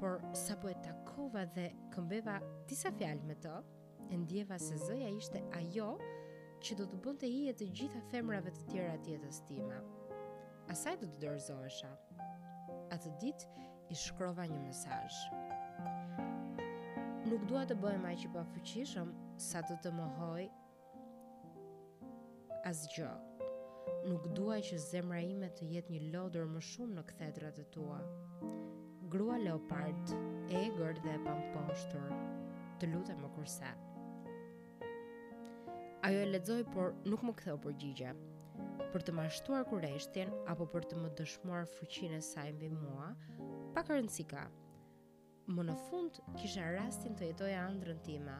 Por, 0.00 0.22
sa 0.32 0.56
po 0.60 0.70
e 0.70 0.74
takova 0.86 1.42
dhe 1.58 1.66
këmbeva 1.92 2.38
disa 2.70 2.88
fjalë 2.96 3.28
me 3.28 3.36
të, 3.44 3.52
e 4.08 4.16
ndjeva 4.22 4.56
se 4.62 4.78
zëja 4.86 5.10
ishte 5.18 5.42
ajo 5.60 5.90
që 6.64 6.78
do 6.80 6.86
të 6.88 7.02
bënd 7.04 7.20
të 7.26 7.30
hije 7.34 7.54
të 7.60 7.68
gjitha 7.76 8.00
femrave 8.08 8.56
të 8.56 8.68
tjera 8.72 8.96
tjetës 9.04 9.42
tima. 9.50 9.82
Asaj 10.72 10.96
do 11.04 11.10
të 11.12 11.20
dërëzoesha. 11.26 11.92
Atë 12.96 13.12
dit, 13.20 13.44
i 13.92 14.00
shkrova 14.08 14.48
një 14.54 14.62
mesaj. 14.64 15.06
Nuk 17.28 17.44
dua 17.52 17.68
të 17.68 17.76
bëhem 17.84 18.08
aq 18.14 18.24
i 18.30 18.38
pafuqishëm 18.38 19.12
sa 19.52 19.60
të 19.68 19.76
të 19.84 19.92
mohoj 20.00 20.46
asgjë. 22.66 23.08
Nuk 24.10 24.24
duaj 24.34 24.58
që 24.68 24.76
zemra 24.82 25.20
ime 25.22 25.46
të 25.54 25.68
jetë 25.74 25.92
një 25.94 26.00
lodër 26.14 26.48
më 26.50 26.62
shumë 26.68 26.96
në 26.96 27.04
kthedrat 27.10 27.60
e 27.62 27.66
tua. 27.74 27.98
Grua 29.12 29.36
leopard, 29.38 30.10
e 30.50 30.64
egër 30.66 30.98
dhe 31.04 31.12
e 31.14 31.20
pamposhtur, 31.26 32.08
të 32.80 32.88
lutem 32.94 33.20
më 33.22 33.30
kurse. 33.36 33.70
Ajo 36.08 36.20
e 36.22 36.26
ledzoj, 36.32 36.62
por 36.74 36.94
nuk 37.10 37.22
më 37.26 37.36
këtheu 37.38 37.62
përgjigje. 37.66 38.12
Për 38.92 39.06
të 39.06 39.14
mashtuar 39.18 39.66
kureshtjen, 39.70 40.32
apo 40.50 40.66
për 40.74 40.86
të 40.90 41.00
më 41.02 41.14
dëshmuar 41.20 41.66
fuqin 41.78 42.18
e 42.18 42.22
saj 42.32 42.50
mbi 42.56 42.70
mua, 42.74 43.12
pa 43.74 43.86
kërën 43.86 44.10
si 44.14 44.26
ka. 44.30 44.46
Më 45.54 45.68
në 45.70 45.78
fund, 45.86 46.18
kisha 46.38 46.66
rastin 46.74 47.14
të 47.18 47.30
jetoj 47.30 47.52
andrën 47.62 48.00
time, 48.06 48.38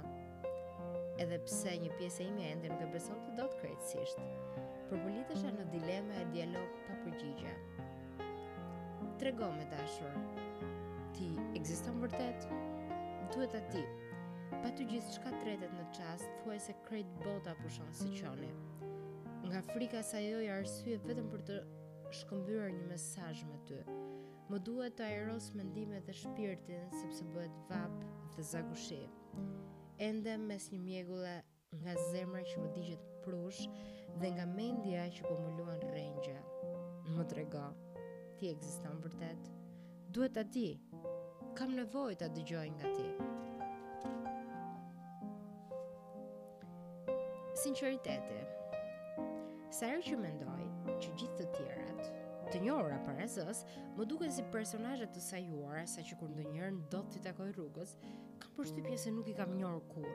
edhe 1.23 1.39
pse 1.47 1.71
një 1.83 1.91
pjesë 1.99 2.23
e 2.23 2.29
imja 2.31 2.49
ende 2.55 2.69
nuk 2.71 2.83
e 2.85 2.89
beson 2.93 3.21
të 3.25 3.31
do 3.39 3.45
të 3.51 3.61
krejtësisht, 3.61 4.19
përbulitesha 4.91 5.53
në 5.57 5.65
dileme 5.73 6.17
e 6.21 6.25
dialog 6.35 6.75
pa 6.89 6.97
përgjigje. 7.05 7.55
Trego 9.23 9.49
me 9.55 9.65
dashur, 9.71 10.19
ti 11.17 11.31
egziston 11.57 12.03
vërtet? 12.03 12.45
Duhet 13.33 13.57
a 13.59 13.63
ti, 13.73 13.81
pa 14.61 14.69
të 14.77 14.89
gjithë 14.93 15.17
shka 15.17 15.33
tretet 15.41 15.73
në 15.79 15.87
qast, 15.97 16.29
thuaj 16.43 16.61
se 16.69 16.77
krejt 16.87 17.17
bota 17.25 17.57
pushon 17.63 17.93
si 17.97 18.13
qoni. 18.21 18.53
Nga 19.47 19.65
frika 19.73 20.03
sa 20.05 20.21
jo 20.21 20.43
i 20.45 20.51
arsye 20.53 20.99
vetëm 21.07 21.31
për 21.33 21.45
të 21.49 21.59
shkëmbyrë 22.21 22.69
një 22.77 22.85
mesaj 22.93 23.37
me 23.49 23.59
ty. 23.69 23.81
Më 24.53 24.61
duhet 24.69 24.95
të 25.01 25.07
aeros 25.09 25.49
mendimet 25.59 26.07
e 26.07 26.15
shpirtin, 26.21 26.85
sepse 27.01 27.25
bëhet 27.33 27.55
vapë 27.73 28.11
dhe 28.37 28.45
zagushimë 28.53 29.25
ende 29.99 30.37
mes 30.37 30.71
një 30.73 30.79
mjegulle 30.85 31.37
nga 31.81 31.95
zemra 32.13 32.43
që 32.45 32.57
më 32.61 32.69
digjet 32.77 33.05
prush 33.25 33.63
dhe 34.21 34.29
nga 34.35 34.45
mendja 34.47 35.07
që 35.17 35.25
po 35.25 35.37
më 35.41 35.55
luan 35.57 35.81
rengje. 35.93 36.35
Më 37.17 37.25
trega, 37.31 37.63
ti 38.39 38.51
egziston 38.53 39.01
vërtet? 39.05 39.49
Duhet 40.13 40.35
ta 40.37 40.45
di, 40.57 40.67
kam 41.57 41.73
nevoj 41.79 42.13
të 42.21 42.29
dëgjoj 42.37 42.67
nga 42.77 42.93
ti. 42.93 43.09
Sinceriteti 47.63 48.43
Sa 49.77 49.89
e 49.93 49.97
që 50.05 50.17
mendoj 50.17 50.63
që 51.03 51.15
gjithë 51.21 51.37
të 51.37 51.47
tjerat, 51.57 52.07
të 52.53 52.61
njohura 52.63 52.97
para 53.05 53.27
Zot, 53.29 53.65
më 53.97 54.07
duken 54.09 54.33
si 54.33 54.45
personazhe 54.55 55.09
të 55.13 55.21
sajuara 55.25 55.83
sa 55.91 56.05
që 56.07 56.17
kur 56.21 56.31
ndonjëherë 56.33 56.85
do 56.93 57.01
t'i 57.11 57.21
takoj 57.25 57.51
rrugës, 57.57 57.97
për 58.57 58.69
shtypje 58.71 58.97
se 58.99 59.11
nuk 59.13 59.27
i 59.29 59.35
kam 59.37 59.51
njohur 59.59 59.83
kurrë. 59.91 60.15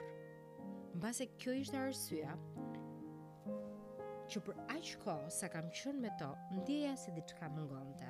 Mbase 0.98 1.28
kjo 1.42 1.54
ishte 1.62 1.78
arsyeja 1.78 2.34
që 4.34 4.42
për 4.48 4.62
aq 4.74 4.90
kohë 5.04 5.30
sa 5.36 5.50
kam 5.52 5.68
qenë 5.76 6.02
me 6.06 6.10
to, 6.22 6.30
ndjeja 6.58 6.96
se 6.98 7.14
diçka 7.18 7.50
më 7.52 7.66
vonte. 7.72 8.10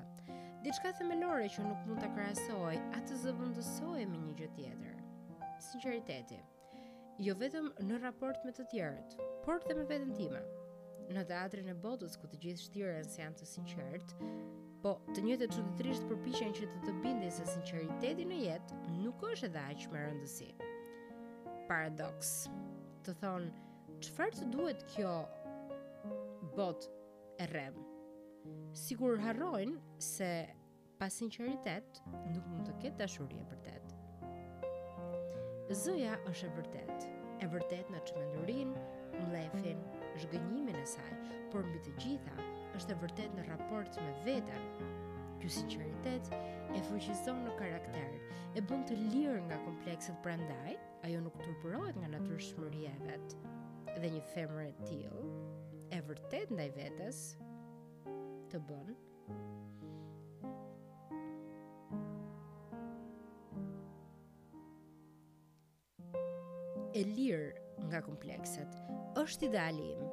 Diçka 0.64 0.92
themelore 1.00 1.50
që 1.52 1.66
nuk 1.66 1.84
mund 1.88 2.04
ta 2.04 2.08
krahasoj, 2.14 2.76
atë 3.00 3.18
zëvendësoj 3.24 4.04
me 4.12 4.20
një 4.24 4.36
gjë 4.44 4.50
tjetër. 4.60 5.02
Sinqeriteti. 5.68 6.38
Jo 7.26 7.36
vetëm 7.42 7.72
në 7.88 8.00
raport 8.04 8.46
me 8.46 8.54
të 8.56 8.68
tjerët, 8.72 9.18
por 9.46 9.60
edhe 9.66 9.76
me 9.82 9.88
veten 9.90 10.14
time. 10.18 10.42
Në 11.12 11.26
teatrin 11.34 11.74
e 11.74 11.78
botës 11.88 12.16
ku 12.22 12.30
të 12.30 12.40
gjithë 12.46 12.68
shtiren 12.70 13.10
se 13.10 13.20
janë 13.26 13.42
të 13.42 13.50
sinqertë, 13.56 14.22
Po, 14.82 14.96
të 15.14 15.22
njëjtë 15.28 15.46
të 15.46 15.54
çuditërisht 15.54 16.08
përpiqen 16.10 16.54
që 16.58 16.66
të 16.74 16.78
të 16.88 16.92
bindin 17.04 17.32
se 17.34 17.44
sinqeriteti 17.46 18.24
në 18.30 18.38
jetë 18.44 18.72
nuk 19.04 19.18
është 19.28 19.46
edhe 19.52 19.62
aq 19.74 19.82
me 19.94 20.00
rëndësi. 20.02 20.48
Paradoks. 21.70 22.32
Të 23.06 23.12
thon, 23.22 23.44
çfarë 24.08 24.36
të 24.40 24.46
duhet 24.56 24.80
kjo 24.94 25.12
botë 26.58 26.86
e 27.46 27.48
rrem? 27.52 27.76
Sigur 28.86 29.14
harrojnë 29.22 29.78
se 30.08 30.32
pa 31.02 31.08
sinqeritet 31.14 31.88
nuk 32.34 32.46
mund 32.50 32.66
të 32.72 32.76
ketë 32.82 33.00
dashuri 33.04 33.38
e 33.38 33.46
vërtet. 33.54 33.86
Zëja 35.84 36.16
është 36.34 36.46
e 36.50 36.54
vërtet, 36.58 36.98
e 37.46 37.48
vërtet 37.54 37.88
në 37.94 38.00
qëmendurin, 38.10 38.72
mlefin, 39.28 39.80
zhgënjimin 40.26 40.78
e 40.82 40.84
saj, 40.96 41.14
por 41.54 41.62
mbi 41.70 41.80
të 41.86 41.92
gjitha 42.02 42.36
është 42.78 42.94
e 42.96 43.00
vërtet 43.04 43.34
në 43.36 43.44
raport 43.50 43.98
me 44.02 44.12
veten. 44.26 44.68
Ky 45.42 45.50
sinqeritet 45.52 46.30
e 46.78 46.84
fuqizon 46.90 47.42
në 47.48 47.56
karakter, 47.60 48.14
e 48.56 48.62
bën 48.68 48.84
të 48.88 48.98
lirë 49.14 49.42
nga 49.48 49.58
komplekset 49.66 50.18
prandaj, 50.26 50.76
ajo 51.08 51.22
nuk 51.26 51.38
turpërohet 51.42 51.98
nga 52.02 52.10
natyrshmëria 52.16 52.92
e 52.94 53.08
vet. 53.10 53.36
Dhe 54.02 54.12
një 54.16 54.24
femër 54.34 54.68
e 54.68 54.74
tillë 54.86 55.30
e 55.92 56.00
vërtet 56.08 56.52
ndaj 56.56 56.70
vetes 56.78 57.18
të 58.52 58.60
bën 58.70 58.92
e 66.96 67.04
lirë 67.10 67.50
nga 67.92 68.00
komplekset 68.08 68.80
është 69.24 69.50
idealim 69.50 70.08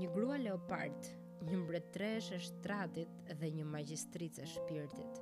një 0.00 0.12
grua 0.16 0.36
leopard 0.44 1.12
një 1.44 1.56
mbretresh 1.60 2.30
e 2.32 2.38
shtratit 2.40 3.16
dhe 3.40 3.50
një 3.56 3.64
magjistrice 3.68 4.44
e 4.46 4.50
shpirtit. 4.52 5.18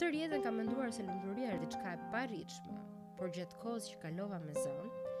Të 0.00 0.08
rjetën 0.12 0.42
ka 0.44 0.50
menduar 0.52 0.90
se 0.92 1.04
lumëturia 1.04 1.52
është 1.54 1.62
diçka 1.66 1.92
e 1.96 2.02
paritshme, 2.14 2.80
por 3.16 3.32
gjatë 3.36 3.60
kohës 3.62 3.88
që 3.92 4.00
kalova 4.02 4.40
me 4.42 4.54
zonë, 4.56 5.14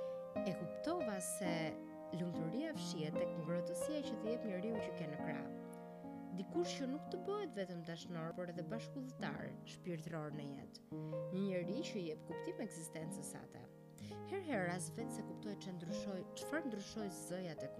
e 0.44 0.52
kuptova 0.58 1.16
se 1.30 1.52
lumëturia 2.20 2.74
fshiet 2.76 3.16
tek 3.16 3.32
ngrohtësia 3.40 4.02
që 4.08 4.18
të 4.20 4.32
jep 4.34 4.46
njeriu 4.50 4.82
që 4.86 4.92
ke 5.00 5.08
në 5.12 5.20
krah. 5.24 5.48
Dikush 6.40 6.76
që 6.80 6.88
nuk 6.92 7.08
të 7.12 7.20
bëhet 7.26 7.56
vetëm 7.60 7.80
dashnor, 7.88 8.30
por 8.36 8.52
edhe 8.52 8.64
bashkudhëtar, 8.72 9.50
shpirtëror 9.74 10.36
në 10.36 10.46
jetë. 10.52 10.84
Një 11.16 11.42
njeri 11.48 11.80
që 11.90 11.98
i 12.02 12.06
jep 12.10 12.24
kuptim 12.28 12.62
ekzistencës 12.66 13.32
sate. 13.36 13.64
Herë 14.30 14.46
herë 14.46 14.72
as 14.76 14.92
vetë 14.96 15.16
se 15.16 15.24
kuptohet 15.28 15.64
që 15.64 15.76
ndryshoj, 15.78 16.20
çfarë 16.40 16.70
ndryshoj 16.70 17.08
zëja 17.24 17.56
tek 17.60 17.76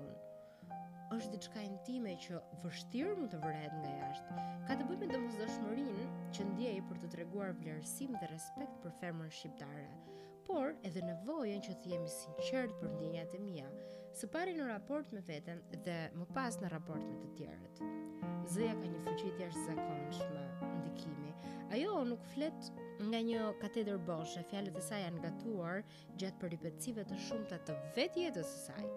është 1.14 1.32
diçka 1.34 1.62
intime 1.66 2.12
që 2.24 2.38
vështirë 2.64 3.14
mund 3.18 3.32
të 3.32 3.40
vërehet 3.42 3.74
nga 3.82 3.94
jashtë. 3.96 4.36
Ka 4.68 4.76
të 4.78 4.86
bëjë 4.88 5.00
me 5.02 5.08
domosdoshmërinë 5.12 6.04
që 6.36 6.46
ndjej 6.52 6.76
për 6.90 7.00
të 7.02 7.10
treguar 7.16 7.54
vlerësim 7.58 8.14
dhe 8.20 8.28
respekt 8.30 8.76
për 8.84 8.94
femrën 9.00 9.32
shqiptare, 9.38 9.88
por 10.46 10.74
edhe 10.88 11.02
nevojën 11.08 11.64
që 11.66 11.76
të 11.82 11.92
jemi 11.96 12.12
sinqert 12.14 12.76
për 12.82 12.94
ndjenjat 12.94 13.34
e 13.38 13.42
mia, 13.48 13.70
së 14.20 14.30
pari 14.34 14.54
në 14.56 14.68
raport 14.70 15.10
me 15.14 15.22
veten 15.26 15.60
dhe 15.88 15.98
më 16.18 16.28
pas 16.36 16.58
në 16.62 16.70
raport 16.72 17.06
me 17.10 17.18
të 17.24 17.32
tjerët. 17.40 17.82
Zëja 18.54 18.78
ka 18.80 18.88
një 18.92 19.02
fuqi 19.06 19.34
të 19.36 19.46
jashtëzakonshme 19.46 20.46
ndikimi. 20.78 21.34
Ajo 21.76 22.00
nuk 22.08 22.22
flet 22.32 22.70
nga 23.06 23.20
një 23.26 23.50
katedër 23.62 24.00
boshe, 24.06 24.42
fjalët 24.50 24.78
e 24.80 24.86
saj 24.86 25.04
janë 25.06 25.22
gatuar 25.26 25.84
gjatë 26.18 26.42
peripecive 26.42 27.06
të 27.10 27.20
shumta 27.28 27.60
të 27.66 27.78
jetës 28.22 28.50
së 28.56 28.64
saj. 28.72 28.88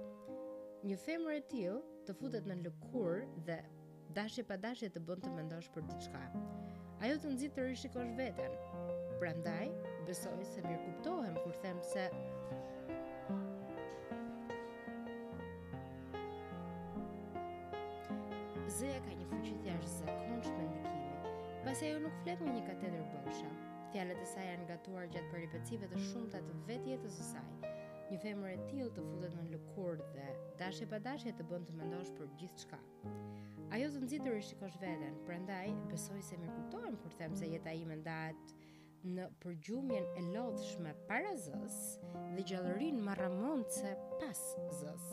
Një 0.83 0.97
themër 1.07 1.33
e 1.37 1.41
tillë 1.47 1.77
të 2.07 2.13
futet 2.19 2.47
në 2.51 2.57
lëkurë 2.65 3.27
dhe 3.47 3.55
dashje 4.17 4.43
pa 4.49 4.57
dashje 4.59 4.89
të 4.91 4.99
bën 5.07 5.21
të 5.23 5.29
mendosh 5.31 5.69
për 5.75 5.85
diçka. 5.87 6.23
Ajo 7.05 7.15
të 7.23 7.29
nxit 7.31 7.53
të 7.55 7.65
rishikosh 7.69 8.11
veten. 8.17 8.57
Prandaj, 9.21 9.69
besoj 10.09 10.33
se 10.49 10.63
mirë 10.65 10.81
kuptohem 10.83 11.39
kur 11.45 11.55
them 11.63 11.79
se 11.93 12.03
Zëja 18.75 18.99
ka 19.05 19.15
një 19.15 19.27
përqitë 19.31 19.69
jashtë 19.71 19.93
se 19.95 20.19
ndikimi, 20.35 20.93
për 21.63 21.73
ajo 21.77 21.97
nuk 22.07 22.19
flet 22.25 22.43
në 22.43 22.57
një 22.57 22.65
katedrë 22.71 23.05
bërësha, 23.15 23.55
fjallet 23.93 24.23
e 24.25 24.29
saj 24.35 24.47
janë 24.51 24.67
gatuar 24.73 25.07
gjatë 25.15 25.31
për 25.31 25.43
i 25.45 25.51
të 25.53 26.05
shumë 26.09 26.31
të 26.35 26.43
atë 26.43 26.61
vetjet 26.73 27.05
të 27.09 27.17
zësaj 27.19 27.52
një 28.13 28.19
femër 28.21 28.51
e 28.53 28.57
tillë 28.69 28.91
të 28.93 29.03
futet 29.07 29.33
në 29.33 29.43
lëkurë 29.49 30.03
dhe 30.13 30.25
dash 30.59 30.83
e 30.85 30.87
padashje 30.89 31.31
të 31.33 31.45
bën 31.49 31.63
të 31.65 31.73
mendosh 31.79 32.11
për 32.19 32.27
gjithçka. 32.37 32.77
Ajo 33.73 33.87
të 33.89 34.01
nxitur 34.03 34.35
e 34.37 34.43
shikosh 34.49 34.75
veten, 34.83 35.15
prandaj 35.25 35.71
besoj 35.89 36.19
se 36.21 36.37
më 36.37 36.51
kuptohem 36.53 36.97
kur 37.01 37.15
them 37.17 37.33
se 37.39 37.47
jeta 37.49 37.73
ime 37.73 37.95
ndahet 38.03 38.53
në 39.15 39.25
përgjumjen 39.41 40.05
e 40.05 40.25
lodhshme 40.29 40.91
para 41.09 41.31
Zës 41.45 41.79
dhe 42.37 42.45
gjallërinë 42.51 43.01
marramonce 43.07 43.95
pas 44.21 44.43
Zës. 44.81 45.07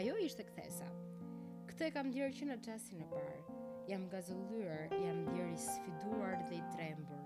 Ajo 0.00 0.18
ishte 0.26 0.48
kthesa. 0.50 0.90
Këtë 1.70 1.88
e 1.88 1.94
kam 1.94 2.10
djerë 2.12 2.34
që 2.40 2.50
në 2.50 2.58
çastin 2.66 3.06
e 3.06 3.10
parë. 3.14 3.38
Jam 3.86 4.08
gazulluar, 4.10 4.90
jam 4.98 5.22
djerë 5.30 5.54
i 5.54 5.62
sfiduar 5.68 6.38
dhe 6.50 6.58
i 6.58 6.62
trembur. 6.74 7.22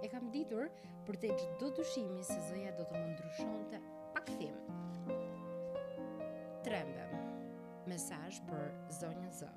E 0.00 0.08
kam 0.08 0.32
ditur 0.32 0.72
për 1.04 1.20
te 1.24 1.32
gjithë 1.36 1.56
do 1.60 1.74
të 1.76 1.84
shimi 1.92 2.22
se 2.24 2.40
zëja 2.48 2.72
do 2.80 2.88
të 2.88 3.04
më 3.04 3.88
thim 4.26 4.54
Trembe 6.64 7.04
Mesazh 7.88 8.38
për 8.48 8.66
zonjën 9.00 9.32
Z. 9.34 9.48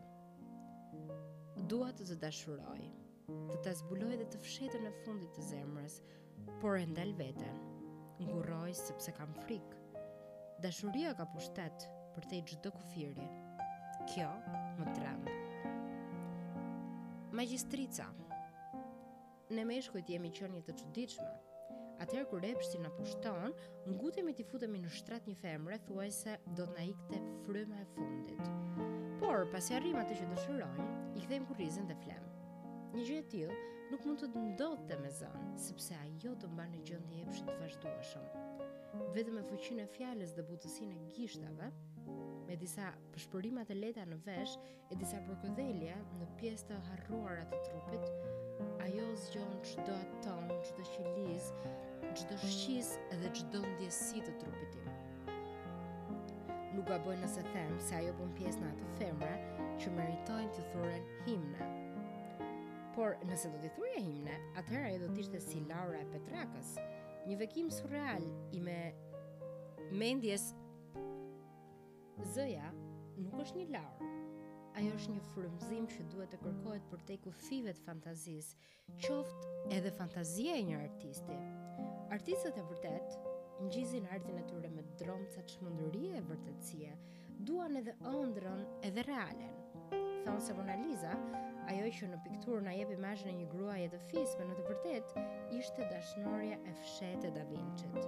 Dua 1.70 1.90
të 1.94 2.08
të 2.08 2.16
dashuroj, 2.22 2.78
të 3.52 3.58
të 3.66 3.74
zbuloj 3.82 4.16
dhe 4.22 4.26
të 4.34 4.40
fshetë 4.46 4.80
në 4.86 4.94
fundit 5.04 5.36
të 5.36 5.44
zemrës, 5.52 6.00
por 6.64 6.80
e 6.80 6.88
ndal 6.90 7.12
veten. 7.20 7.60
Nguroj 8.24 8.72
sepse 8.80 9.12
kam 9.18 9.36
frikë. 9.44 10.00
Dashuria 10.64 11.12
ka 11.20 11.28
pushtet 11.36 11.86
për 12.16 12.30
të 12.32 12.42
gjithë 12.50 12.74
kufiri. 12.80 13.28
Kjo 14.14 14.32
më 14.80 14.96
tremb. 14.98 15.30
Magjistrica. 17.40 18.10
me 19.54 19.64
meshkujt 19.70 20.10
jemi 20.10 20.30
qenie 20.32 20.62
të 20.66 20.74
çuditshme, 20.80 21.30
Atëherë 22.02 22.28
kur 22.30 22.46
epshti 22.48 22.80
na 22.82 22.90
pushton, 22.98 23.54
ngutemi 23.92 24.34
t'i 24.36 24.44
futemi 24.48 24.80
në 24.82 24.90
shtrat 24.98 25.28
një 25.30 25.36
femre, 25.42 25.78
thuajse 25.88 26.36
do 26.58 26.66
të 26.66 26.76
na 26.78 26.86
ikte 26.90 27.20
fryma 27.46 27.82
e 27.84 27.88
fundit. 27.94 28.50
Por 29.22 29.46
pasi 29.54 29.76
arrim 29.78 29.98
atë 30.02 30.18
që 30.20 30.30
dëshirojmë, 30.32 30.88
i 31.20 31.26
kthejmë 31.26 31.50
kurrizën 31.52 31.90
dhe 31.92 31.98
flem. 32.04 32.26
Një 32.96 33.06
gjë 33.08 33.20
e 33.22 33.28
tillë 33.36 33.60
nuk 33.94 34.06
mund 34.08 34.24
të 34.24 34.32
ndodhte 34.50 34.98
me 35.04 35.12
zën, 35.20 35.48
sepse 35.68 35.96
ajo 36.02 36.34
të 36.44 36.50
mban 36.54 36.74
në 36.76 36.82
gjendje 36.90 37.22
epshit 37.28 37.50
të 37.52 37.58
vazhdueshëm. 37.62 38.68
Vetëm 39.16 39.38
me 39.40 39.46
fuqinë 39.48 39.86
e 39.86 39.92
fjalës 39.96 40.36
dhe 40.38 40.44
butësinë 40.50 41.00
e 41.00 41.08
gishtave, 41.18 41.70
me 42.50 42.58
disa 42.62 42.90
përshpërimat 43.14 43.72
e 43.74 43.78
leta 43.80 44.04
në 44.06 44.20
vesh 44.28 44.54
e 44.92 44.98
disa 45.02 45.22
përkëdhelje 45.30 45.96
në 46.20 46.28
pjesë 46.42 46.68
të 46.72 46.80
harruarat 46.90 47.56
të 47.56 47.62
trupit, 47.70 48.12
ajo 48.86 49.08
zgjon 49.26 49.56
çdo 49.72 49.96
atom, 49.98 50.52
çdo 50.68 50.86
qiliz, 50.94 51.43
ushqis 52.48 52.88
edhe 53.16 53.30
qdo 53.38 53.60
ndjesi 53.72 54.20
të 54.26 54.32
trupitim. 54.42 54.88
Nuk 56.76 56.90
ga 56.90 56.98
bëjnë 57.06 57.22
nëse 57.24 57.44
them 57.54 57.72
se 57.86 57.96
ajo 57.96 58.12
pun 58.18 58.34
pjesë 58.36 58.60
në 58.66 58.72
atë 58.74 58.88
femre 58.98 59.70
që 59.80 59.94
meritojnë 59.98 60.50
të 60.58 60.66
thuren 60.74 61.06
himne. 61.28 61.70
Por 62.98 63.16
nëse 63.30 63.48
do 63.54 63.62
t'i 63.64 63.72
thurje 63.78 64.04
himne, 64.10 64.36
atëhera 64.60 64.92
e 64.92 65.00
do 65.06 65.12
t'ishte 65.16 65.40
si 65.46 65.64
Laura 65.70 66.02
e 66.04 66.10
Petrakës, 66.12 66.76
një 67.30 67.40
vekim 67.46 67.72
surreal 67.74 68.28
i 68.52 68.60
me 68.68 68.78
mendjes 70.04 70.50
zëja 72.36 72.68
nuk 73.24 73.40
është 73.46 73.62
një 73.64 73.70
Laura. 73.78 74.12
Ajo 74.82 74.92
është 75.00 75.16
një 75.16 75.24
frëmzim 75.32 75.88
që 75.96 76.06
duhet 76.12 76.34
të 76.36 76.44
kërkohet 76.44 76.92
për 76.92 77.08
te 77.10 77.18
ku 77.24 77.32
fivet 77.48 77.80
fantazis, 77.88 78.52
qoft 79.00 79.48
edhe 79.80 79.94
fantazia 79.96 80.58
e 80.60 80.66
Një 80.68 80.82
artisti. 80.90 81.38
Artistët 82.14 82.54
e 82.62 82.64
vërtet 82.68 83.14
ngjizin 83.66 84.04
artin 84.14 84.36
e 84.38 84.42
tyre 84.46 84.70
me 84.70 84.84
dromca 85.00 85.42
çmendurie 85.50 86.12
e 86.20 86.20
vërtetësie, 86.28 86.92
duan 87.48 87.80
edhe 87.80 87.96
ëndrrën 88.06 88.60
edhe 88.90 89.04
realen. 89.08 89.56
Thonë 90.28 90.44
se 90.46 90.54
Mona 90.54 90.76
Lisa, 90.84 91.16
ajo 91.74 91.88
që 92.00 92.10
në 92.12 92.20
pikturë 92.28 92.66
na 92.68 92.76
jep 92.78 92.92
imazhin 92.94 93.32
e 93.32 93.36
një 93.40 93.48
gruaje 93.56 93.88
të 93.96 94.02
fisme, 94.12 94.46
në 94.52 94.58
të 94.60 94.66
vërtetë 94.68 95.24
ishte 95.58 95.88
dashnorja 95.96 96.60
e 96.70 96.74
fshet 96.84 97.26
e 97.32 97.32
Da 97.40 97.48
Vinci-t. 97.50 98.06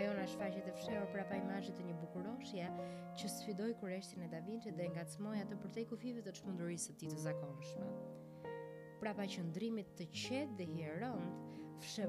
Ajo 0.00 0.16
na 0.18 0.26
shfaqet 0.32 0.66
e 0.66 0.74
fshehur 0.80 1.06
prapa 1.14 1.38
imazhit 1.38 1.78
të 1.78 1.86
një 1.86 1.94
bukuroshje 2.02 2.66
që 3.22 3.30
sfidoi 3.36 3.70
eshtin 4.00 4.26
e 4.26 4.28
Da 4.34 4.40
Vinci-t 4.50 4.74
dhe 4.82 4.90
ngacmoi 4.96 5.38
atë 5.44 5.60
për 5.62 5.76
te 5.78 5.86
kufive 5.94 6.26
të 6.26 6.34
çmendurisë 6.40 6.90
së 6.90 6.98
tij 7.04 7.14
të 7.14 7.20
zakonshme. 7.28 7.92
Prapa 9.06 9.28
qëndrimit 9.36 9.94
të 10.02 10.10
qetë 10.24 10.56
dhe 10.58 10.66
hierond, 10.74 11.46
fshe 11.80 12.06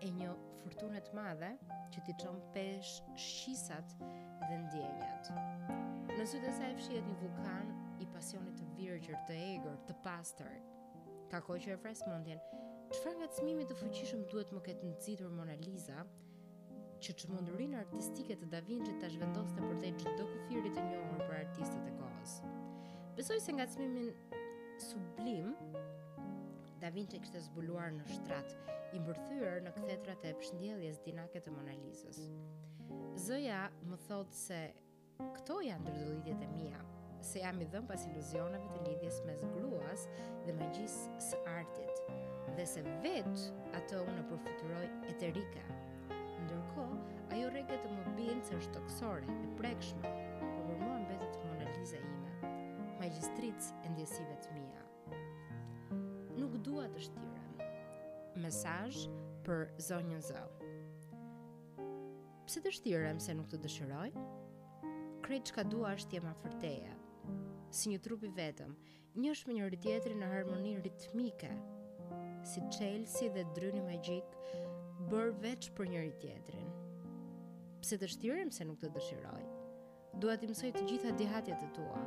e 0.00 0.10
një 0.10 0.30
furtunet 0.62 1.10
madhe 1.14 1.50
që 1.92 2.02
t'i 2.04 2.14
qonë 2.22 2.40
pesh 2.54 2.94
shqisat 3.24 3.92
dhe 4.00 4.56
ndjenjat. 4.64 5.28
Në 6.18 6.24
sytë 6.26 6.48
e 6.50 6.56
saj 6.56 6.72
fshiet 6.80 7.06
një 7.06 7.16
vulkan 7.22 7.70
i 8.02 8.06
pasionit 8.14 8.56
të 8.58 8.66
virgjër, 8.78 9.18
të 9.28 9.34
egrë, 9.44 9.76
të 9.88 9.94
pastër. 10.04 10.56
Ka 11.30 11.40
koj 11.46 11.58
që 11.64 11.74
e 11.74 11.78
fres 11.82 12.02
mundjen, 12.08 12.42
që 12.92 13.14
nga 13.16 13.28
të 13.30 13.38
smimi 13.38 13.66
të 13.70 13.78
fuqishëm 13.80 14.26
duhet 14.32 14.52
më 14.56 14.64
ketë 14.66 14.90
në 14.90 14.98
citur 15.04 15.30
Mona 15.32 15.54
Lisa, 15.64 16.02
që 17.02 17.14
që 17.18 17.30
mundurin 17.32 17.74
artistike 17.78 18.36
të 18.42 18.48
Da 18.52 18.60
Vinci 18.66 18.92
të 18.98 19.08
zhvendos 19.14 19.54
të 19.56 19.64
përdej 19.66 19.94
që 20.02 20.12
do 20.18 20.26
këfirit 20.34 20.76
e 20.76 20.84
njohur 20.90 21.24
për 21.28 21.38
artistët 21.40 21.88
e 21.90 21.94
kohës. 21.98 22.36
Besoj 23.18 23.40
se 23.42 23.54
nga 23.56 23.66
të 23.66 23.76
smimin 23.78 24.12
sublim, 24.90 25.54
Da 26.82 26.88
Vinci 26.90 27.20
kështë 27.22 27.40
zbuluar 27.44 27.92
në 27.94 28.02
shtrat, 28.10 28.56
i 28.90 28.98
bërthyër 29.06 29.60
në 29.62 29.70
kthetrat 29.76 30.24
e 30.26 30.32
pëshndjeljes 30.40 30.96
dinake 31.04 31.38
të 31.44 31.52
Mona 31.54 31.76
Lisës. 31.78 32.18
Zëja 33.22 33.60
më 33.86 33.98
thotë 34.08 34.38
se 34.38 34.58
këto 35.36 35.60
janë 35.62 35.92
dërdo 35.94 36.32
e 36.32 36.48
mija, 36.56 36.80
se 37.28 37.38
jam 37.44 37.62
i 37.62 37.68
dhënë 37.70 37.86
pas 37.92 38.06
iluzioneve 38.08 38.72
të 38.72 38.82
lidhjes 38.88 39.20
me 39.28 39.36
gruas 39.54 40.08
dhe 40.48 40.56
magjisë 40.58 41.22
së 41.28 41.40
artit, 41.52 42.02
dhe 42.58 42.66
se 42.74 42.82
vetë 43.06 43.46
ato 43.78 44.00
unë 44.08 44.24
e 44.24 44.28
përfuturoj 44.32 44.84
e 45.12 45.16
të 45.22 45.28
rika. 45.38 45.62
Ndërko, 46.44 46.88
ajo 47.36 47.52
reke 47.60 47.76
të 47.86 47.92
më 47.94 48.16
bilë 48.18 48.40
se 48.50 48.58
është 48.58 48.74
toksore, 48.80 49.30
e 49.46 49.54
prekshme, 49.62 50.16
përvërmonë 50.42 51.12
po 51.12 51.14
vetë 51.14 51.30
të 51.38 51.46
Mona 51.46 51.70
Lisa 51.78 52.02
ime, 52.02 52.56
magistritës 53.04 53.70
e 53.86 53.94
ndjesive 53.94 54.40
të 54.42 54.56
mija 54.58 54.82
dua 56.72 56.86
të 56.88 57.02
shtirem. 57.04 57.58
Mesazh 58.40 59.02
për 59.44 59.64
zonjën 59.84 60.22
Z. 60.24 60.38
Pse 62.48 62.62
të 62.64 62.70
shtirem 62.78 63.18
se 63.20 63.34
nuk 63.36 63.50
të 63.52 63.58
dëshiroj? 63.66 64.06
Kreç 65.26 65.50
ka 65.52 65.66
dua 65.68 65.90
është 65.98 66.16
jema 66.16 66.32
fërteja. 66.40 66.94
Si 67.76 67.92
një 67.92 67.98
trup 68.06 68.24
i 68.24 68.30
vetëm, 68.36 68.72
njësh 69.20 69.42
me 69.48 69.58
njëri 69.58 69.78
tjetrin 69.84 70.22
në 70.22 70.30
harmoni 70.32 70.72
ritmike, 70.86 71.50
si 72.48 72.64
Chelsea 72.72 73.28
dhe 73.36 73.44
dryni 73.58 73.84
magjik 73.84 74.40
bër 75.12 75.34
veç 75.44 75.68
për 75.76 75.92
njëri 75.92 76.14
tjetrin. 76.24 76.72
Pse 77.84 78.00
të 78.00 78.08
shtirem 78.14 78.48
se 78.52 78.64
nuk 78.64 78.80
të 78.80 78.88
dëshiroj? 78.96 79.42
Dua 80.24 80.38
të 80.40 80.48
mësoj 80.48 80.72
të 80.78 80.88
gjitha 80.88 81.12
dihatjet 81.20 81.68
e 81.68 81.70
tua. 81.76 82.02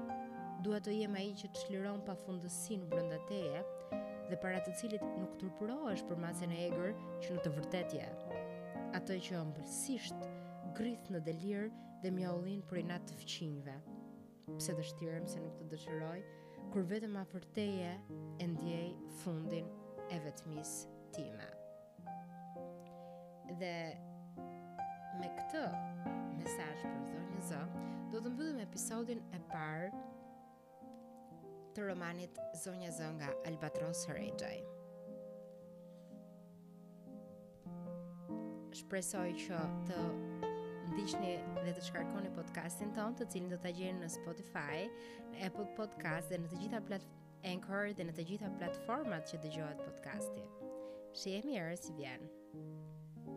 Dua 0.65 0.81
të 0.81 0.97
jem 1.03 1.19
ai 1.21 1.29
që 1.37 1.53
çliron 1.59 2.01
pafundësinë 2.09 2.89
brenda 2.89 3.21
teje, 3.29 3.61
dhe 4.29 4.37
para 4.41 4.57
të 4.65 4.71
cilit 4.79 5.03
nuk 5.21 5.35
turpurohesh 5.41 6.01
për 6.09 6.17
masën 6.21 6.53
e 6.55 6.61
egrë 6.67 6.91
që 7.25 7.35
në 7.35 7.41
të 7.45 7.51
vërtetje. 7.57 8.05
je 8.05 8.37
ato. 8.97 9.13
që 9.25 9.35
ëmbëlsisht 9.37 10.25
grith 10.77 11.11
në 11.13 11.19
delir 11.27 11.67
dhe 12.01 12.09
mjaullin 12.11 12.63
për 12.69 12.79
i 12.79 12.83
natë 12.89 13.05
të 13.11 13.19
fëqinjve. 13.21 13.75
Pse 14.57 14.73
dështirem 14.77 15.27
se 15.29 15.39
nuk 15.43 15.57
të 15.59 15.67
dëshiroj, 15.73 16.17
kur 16.73 16.81
vetëm 16.89 17.17
a 17.21 17.25
përteje 17.33 17.91
e 18.41 18.47
ndjej 18.49 18.87
fundin 19.21 19.67
e 20.13 20.19
vetëmis 20.25 20.73
time. 21.13 21.49
Dhe 23.61 23.75
me 25.21 25.29
këtë 25.37 25.65
mesaj 26.39 26.73
për 26.81 27.05
të 27.13 27.21
të 27.49 27.63
do 28.15 28.19
të 28.25 28.29
të 28.37 28.61
episodin 28.65 29.21
e 29.33 29.39
parë 29.51 29.91
të 31.75 31.83
romanit 31.89 32.37
Zonja 32.55 32.87
Zënga 32.95 33.27
Albatros 33.49 34.05
Hrejgjaj. 34.07 34.53
Shpresoj 38.79 39.25
që 39.43 39.59
të 39.89 39.99
ndishni 40.93 41.33
dhe 41.65 41.73
të 41.75 41.83
shkarkoni 41.89 42.31
podcastin 42.37 42.93
ton 42.95 43.15
të 43.19 43.27
cilin 43.33 43.51
do 43.51 43.59
të 43.63 43.73
gjeni 43.79 44.05
në 44.05 44.11
Spotify, 44.15 44.85
në 45.33 45.41
Apple 45.49 45.67
Podcast 45.77 46.31
dhe 46.31 46.39
në 46.45 46.53
të 46.53 46.63
gjitha 46.63 46.81
platformat 46.87 47.21
Anchor 47.45 47.91
dhe 47.93 48.05
në 48.07 48.13
të 48.17 48.23
gjitha 48.29 48.49
platformat 48.57 49.27
që 49.29 49.37
dëgjohet 49.43 49.83
podcasti. 49.85 50.41
Shihemi 51.19 51.59
erë 51.61 51.77
si 51.77 51.93
vjen. 51.99 52.25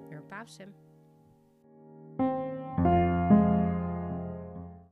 Mirë 0.09 0.88